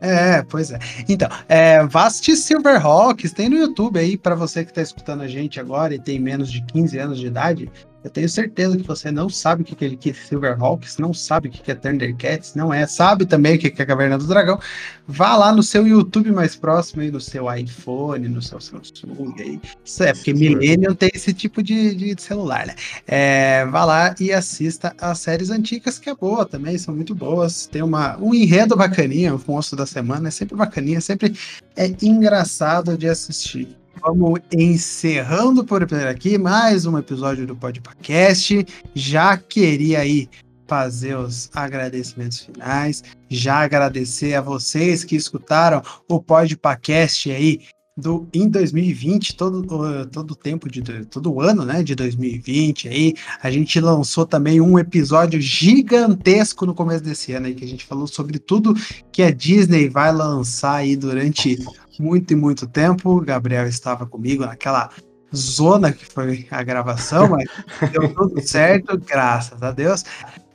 [0.00, 0.78] É, pois é.
[1.08, 5.28] Então, é, vá assistir Silverhawks, tem no YouTube aí, pra você que tá escutando a
[5.28, 7.70] gente agora e tem menos de 15 anos de idade.
[8.04, 11.14] Eu tenho certeza que você não sabe o que que é que é Silverhawks, não
[11.14, 14.18] sabe o que que é Thundercats, não é, sabe também o que que é Caverna
[14.18, 14.60] do Dragão.
[15.08, 19.58] Vá lá no seu YouTube mais próximo aí, no seu iPhone, no seu Samsung aí.
[19.82, 22.74] Isso é, porque Millennium tem esse tipo de, de celular, né?
[23.06, 27.66] É, vá lá e assista as séries antigas, que é boa também, são muito boas.
[27.66, 31.34] Tem uma, um enredo bacaninha, o monstro da semana, é sempre bacaninha, sempre
[31.74, 33.74] é engraçado de assistir.
[34.00, 38.66] Vamos encerrando por aqui mais um episódio do Podpacast.
[38.94, 40.28] Já queria aí
[40.66, 47.60] fazer os agradecimentos finais, já agradecer a vocês que escutaram o Podpacast aí
[47.96, 53.14] do em 2020, todo todo tempo de do- todo o ano, né, de 2020 aí,
[53.40, 57.84] a gente lançou também um episódio gigantesco no começo desse ano aí que a gente
[57.84, 58.74] falou sobre tudo
[59.12, 61.56] que a Disney vai lançar aí durante
[62.02, 63.10] muito e muito tempo.
[63.10, 64.90] O Gabriel estava comigo naquela
[65.34, 67.48] zona que foi a gravação, mas
[67.92, 70.04] deu tudo certo, graças a Deus.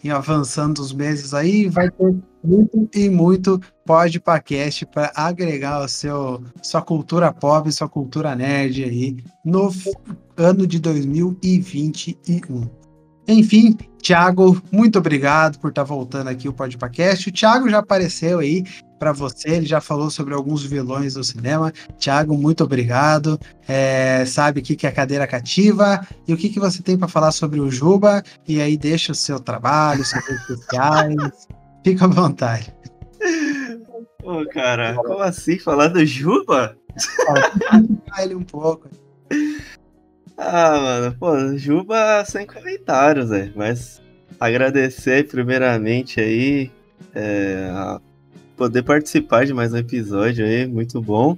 [0.01, 6.41] E avançando os meses aí, vai ter muito e muito podcast para agregar o seu
[6.61, 9.69] sua cultura pop, sua cultura nerd aí no
[10.37, 12.69] ano de 2021.
[13.27, 17.27] Enfim, Thiago, muito obrigado por estar voltando aqui o podcast.
[17.27, 18.63] O Thiago já apareceu aí
[18.99, 21.71] para você, ele já falou sobre alguns vilões do cinema.
[21.97, 23.39] Thiago, muito obrigado.
[23.67, 27.07] É, sabe o que que é cadeira cativa e o que, que você tem para
[27.07, 28.21] falar sobre o Juba.
[28.47, 31.47] E aí deixa o seu trabalho, suas redes sociais.
[31.83, 32.73] Fica à vontade.
[34.19, 35.57] Pô, cara, como assim?
[35.57, 36.77] Falar do Juba?
[38.21, 38.89] Ele um pouco.
[40.37, 43.53] Ah, mano, pô, Juba sem comentários, velho.
[43.55, 44.01] Mas
[44.39, 46.71] agradecer primeiramente aí
[47.13, 47.99] é, a
[48.59, 51.37] poder participar de mais um episódio aí, muito bom.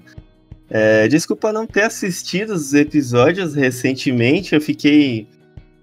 [0.68, 5.28] É, desculpa não ter assistido os episódios recentemente, eu fiquei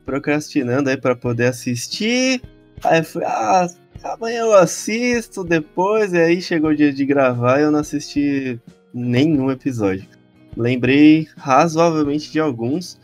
[0.04, 2.42] procrastinando aí pra poder assistir.
[2.82, 3.68] Aí fui, ah,
[4.02, 8.60] amanhã eu assisto depois, e aí chegou o dia de gravar e eu não assisti
[8.92, 10.08] nenhum episódio.
[10.56, 12.98] Lembrei razoavelmente de alguns,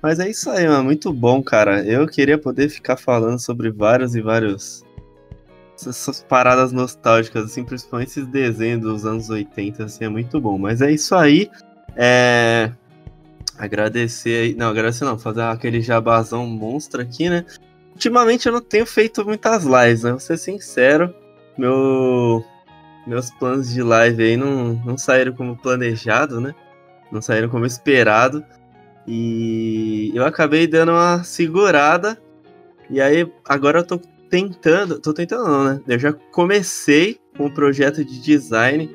[0.00, 0.84] Mas é isso aí, mano.
[0.84, 1.84] Muito bom, cara.
[1.84, 4.83] Eu queria poder ficar falando sobre vários e vários.
[5.74, 10.56] Essas paradas nostálgicas, assim, principalmente esses desenhos dos anos 80, assim, é muito bom.
[10.56, 11.50] Mas é isso aí.
[11.96, 12.70] É.
[13.58, 14.54] Agradecer.
[14.56, 17.44] Não, agradecer não, fazer aquele jabazão monstro aqui, né?
[17.92, 20.10] Ultimamente eu não tenho feito muitas lives, né?
[20.10, 21.14] Vou ser sincero.
[21.56, 22.44] Meu.
[23.06, 26.54] Meus planos de live aí não, não saíram como planejado, né?
[27.12, 28.44] Não saíram como esperado.
[29.06, 32.18] E eu acabei dando uma segurada.
[32.88, 34.00] E aí, agora eu tô
[34.34, 34.98] tentando.
[34.98, 35.80] Tô tentando, não, né?
[35.86, 38.90] Eu já comecei com um projeto de design.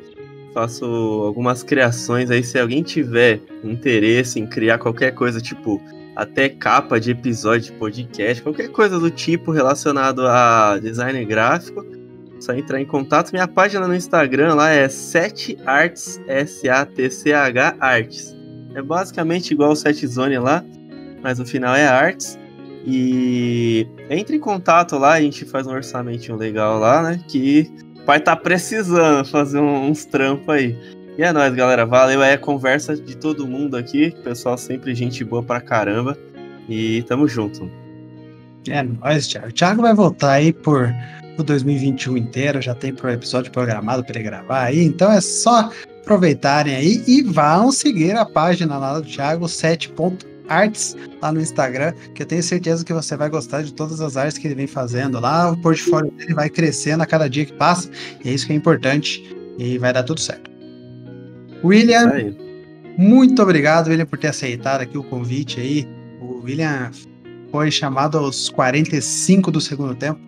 [0.54, 2.44] Faço algumas criações aí.
[2.44, 5.82] Se alguém tiver interesse em criar qualquer coisa, tipo
[6.14, 11.86] até capa de episódio de podcast, qualquer coisa do tipo relacionado a design gráfico,
[12.42, 13.32] só entrar em contato.
[13.32, 18.36] Minha página no Instagram lá é 7arts, S-A-T-C-H Arts.
[18.76, 20.66] É basicamente igual o Set Zone lá,
[21.24, 22.38] mas o final é Arts.
[22.86, 27.20] E entre em contato lá, a gente faz um orçamento legal lá, né?
[27.28, 27.70] Que
[28.06, 30.76] vai estar tá precisando fazer uns trampos aí.
[31.18, 31.86] E é nóis, galera.
[31.86, 34.12] Valeu aí a conversa de todo mundo aqui.
[34.24, 36.18] Pessoal, sempre gente boa pra caramba.
[36.68, 37.70] E tamo junto.
[38.68, 39.50] É nóis, Thiago.
[39.50, 40.90] O Thiago vai voltar aí por
[41.38, 42.62] o 2021 inteiro.
[42.62, 44.84] Já tem pro episódio programado para ele gravar aí.
[44.84, 45.70] Então é só
[46.02, 49.48] aproveitarem aí e vão seguir a página lá do Thiago
[50.50, 54.18] 7.arts lá no Instagram, que eu tenho certeza que você vai gostar de todas as
[54.18, 55.52] artes que ele vem fazendo lá.
[55.52, 57.90] O portfólio dele vai crescendo a cada dia que passa.
[58.24, 59.24] E é isso que é importante.
[59.58, 60.50] E vai dar tudo certo.
[61.64, 62.34] William,
[62.98, 65.88] muito obrigado, William, por ter aceitado aqui o convite aí.
[66.22, 66.92] O William
[67.52, 70.20] foi chamado aos 45 do segundo tempo,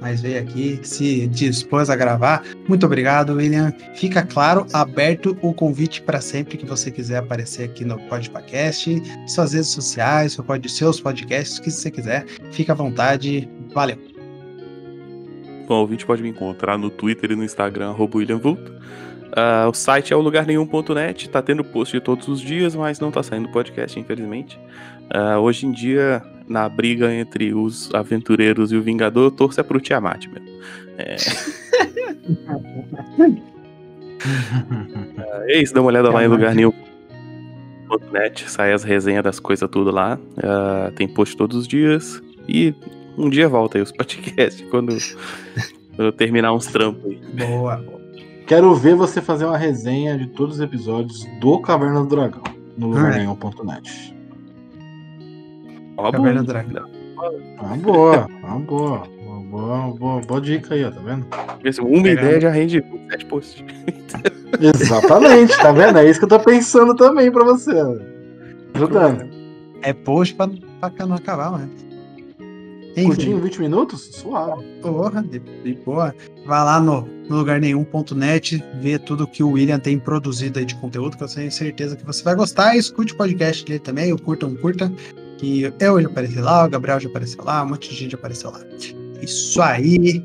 [0.00, 2.42] mas veio aqui, se dispôs a gravar.
[2.68, 3.72] Muito obrigado, William.
[3.94, 9.52] Fica claro, aberto o convite para sempre que você quiser aparecer aqui no Podcast, suas
[9.52, 12.26] redes sociais, seu pod, seus podcasts, o que você quiser.
[12.52, 13.48] Fica à vontade.
[13.74, 13.98] Valeu.
[15.66, 18.72] Bom, o ouvinte pode me encontrar no Twitter e no Instagram, William Vulto.
[19.36, 23.10] Uh, o site é o lugarnenhum.net, tá tendo post de todos os dias, mas não
[23.10, 24.58] tá saindo podcast, infelizmente.
[25.14, 29.62] Uh, hoje em dia, na briga entre os aventureiros e o Vingador, eu torço é
[29.62, 30.48] pro Tiamat mesmo.
[30.98, 31.16] É...
[35.18, 39.90] uh, é isso, dá uma olhada lá em lugarnenhum.net, sai as resenhas das coisas tudo
[39.90, 40.18] lá.
[40.36, 42.74] Uh, tem post todos os dias e
[43.18, 44.96] um dia volta aí os podcasts quando,
[45.96, 47.20] quando eu terminar uns trampos aí.
[47.34, 47.96] Boa, boa.
[48.46, 52.42] Quero ver você fazer uma resenha de todos os episódios do Caverna do Dragão
[52.76, 52.92] no
[55.96, 56.12] lugarnenhum.net.
[56.12, 56.90] Caverna do Dragão.
[57.58, 59.02] Ah, boa, ah, boa.
[59.26, 61.26] Uma boa, boa, boa dica aí, ó, tá vendo?
[61.80, 63.64] Uma ideia já rende sete posts.
[64.60, 65.98] Exatamente, tá vendo?
[65.98, 67.72] É isso que eu tô pensando também pra você.
[68.74, 69.28] Ajudando.
[69.82, 70.48] É post pra,
[70.90, 71.70] pra não acabar, mano.
[73.04, 74.08] Curtinho, 20 minutos?
[74.12, 74.64] Suave.
[74.80, 76.14] Porra, de, de boa.
[76.46, 80.74] Vai lá no, no lugar nenhum.net, ver tudo que o William tem produzido aí de
[80.76, 82.74] conteúdo, que eu tenho certeza que você vai gostar.
[82.74, 84.90] E escute o podcast dele também, o Curta um Curta,
[85.38, 88.50] que eu já apareci lá, o Gabriel já apareceu lá, um monte de gente apareceu
[88.50, 88.60] lá.
[89.20, 90.24] Isso aí.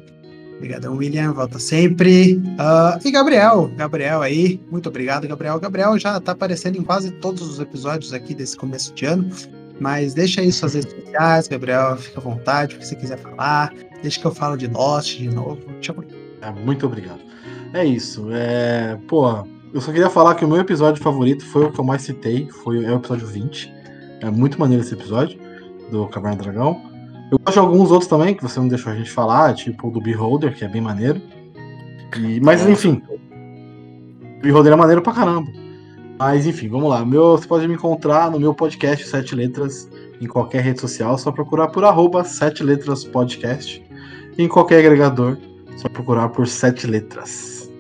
[0.57, 1.33] Obrigadão, William.
[1.33, 2.35] Volta sempre.
[2.35, 5.59] Uh, e Gabriel, Gabriel aí, muito obrigado, Gabriel.
[5.59, 9.29] Gabriel já tá aparecendo em quase todos os episódios aqui desse começo de ano.
[9.79, 13.73] Mas deixa aí suas redes sociais, Gabriel, fica à vontade, o que você quiser falar.
[14.03, 15.59] Deixa que eu falo de Lost de novo.
[15.79, 16.03] Tchau.
[16.41, 17.21] É, muito obrigado.
[17.73, 18.27] É isso.
[18.31, 18.99] É...
[19.07, 19.43] Pô,
[19.73, 22.47] eu só queria falar que o meu episódio favorito foi o que eu mais citei,
[22.63, 23.80] foi é o episódio 20.
[24.21, 25.39] É muito maneiro esse episódio
[25.89, 26.81] do Caverna do Dragão.
[27.31, 29.91] Eu gosto de alguns outros também, que você não deixou a gente falar, tipo o
[29.91, 31.21] do Beholder, que é bem maneiro.
[32.17, 32.39] E...
[32.39, 33.01] Mas enfim.
[34.37, 35.51] O Beholder é maneiro pra caramba.
[36.19, 37.03] Mas enfim, vamos lá.
[37.03, 39.89] Meu, você pode me encontrar no meu podcast Sete Letras
[40.21, 43.83] em qualquer rede social, só procurar por arroba Sete Letras Podcast.
[44.37, 45.37] Em qualquer agregador,
[45.77, 47.71] só procurar por Sete Letras.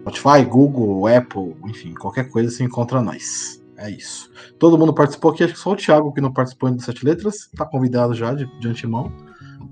[0.00, 3.57] Spotify, Google, Apple, enfim, qualquer coisa você encontra nós.
[3.78, 4.30] É isso.
[4.58, 7.04] Todo mundo participou aqui, acho que só o Thiago que não participou ainda do Sete
[7.04, 7.48] Letras.
[7.56, 9.12] Tá convidado já de, de antemão.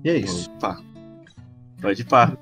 [0.03, 0.49] E é isso.
[0.51, 0.81] Opa.
[1.81, 2.37] Pode pá.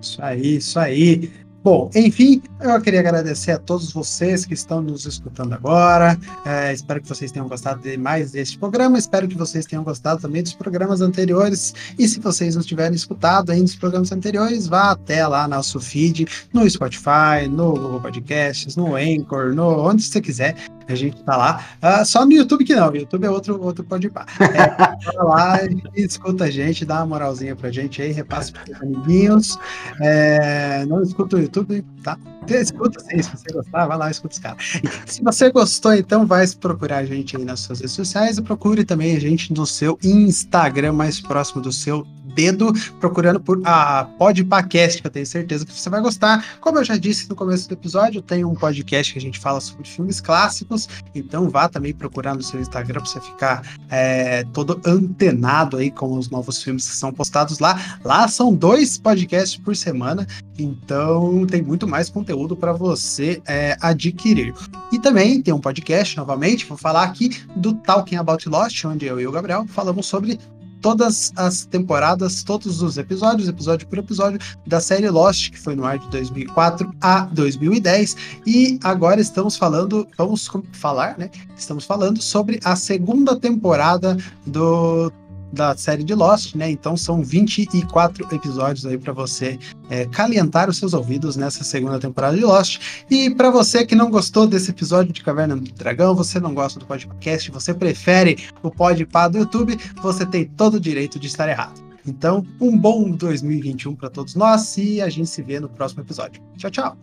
[0.00, 1.30] Isso aí, isso aí.
[1.62, 6.18] Bom, enfim, eu queria agradecer a todos vocês que estão nos escutando agora.
[6.46, 8.96] É, espero que vocês tenham gostado de mais deste programa.
[8.96, 11.74] Espero que vocês tenham gostado também dos programas anteriores.
[11.98, 16.26] E se vocês não tiverem escutado ainda os programas anteriores, vá até lá nosso feed,
[16.52, 20.56] no Spotify, no Google Podcasts, no Anchor, no onde você quiser.
[20.88, 21.64] A gente tá lá.
[21.82, 22.94] Ah, só no YouTube que não.
[22.94, 24.12] YouTube é outro, outro pode ir.
[24.40, 29.58] É, lá e escuta a gente, dá uma moralzinha pra gente aí, repasse pros amiguinhos.
[30.00, 32.18] É, não escuta o YouTube, tá?
[32.48, 34.80] Escuta sim, se você gostar, vai lá, escuta os caras.
[35.04, 38.84] Se você gostou, então vai procurar a gente aí nas suas redes sociais e procure
[38.84, 42.06] também a gente no seu Instagram mais próximo do seu
[42.38, 46.44] dedo, procurando por a Podpacast, que eu tenho certeza que você vai gostar.
[46.60, 49.60] Como eu já disse no começo do episódio, tem um podcast que a gente fala
[49.60, 54.80] sobre filmes clássicos, então vá também procurar no seu Instagram para você ficar é, todo
[54.86, 57.98] antenado aí com os novos filmes que são postados lá.
[58.04, 60.24] Lá são dois podcasts por semana,
[60.56, 64.54] então tem muito mais conteúdo para você é, adquirir.
[64.92, 69.20] E também tem um podcast, novamente, vou falar aqui do Talking About Lost, onde eu
[69.20, 70.38] e o Gabriel falamos sobre
[70.80, 75.84] todas as temporadas, todos os episódios, episódio por episódio, da série Lost, que foi no
[75.84, 78.16] ar de 2004 a 2010.
[78.46, 81.30] E agora estamos falando, vamos falar, né?
[81.56, 84.16] Estamos falando sobre a segunda temporada
[84.46, 85.12] do
[85.52, 86.70] da série de Lost, né?
[86.70, 92.36] Então são 24 episódios aí para você é, calentar os seus ouvidos nessa segunda temporada
[92.36, 92.80] de Lost.
[93.10, 96.78] E para você que não gostou desse episódio de Caverna do Dragão, você não gosta
[96.78, 101.48] do podcast, você prefere o podpá do YouTube, você tem todo o direito de estar
[101.48, 101.80] errado.
[102.06, 106.42] Então, um bom 2021 para todos nós e a gente se vê no próximo episódio.
[106.56, 106.96] Tchau, tchau!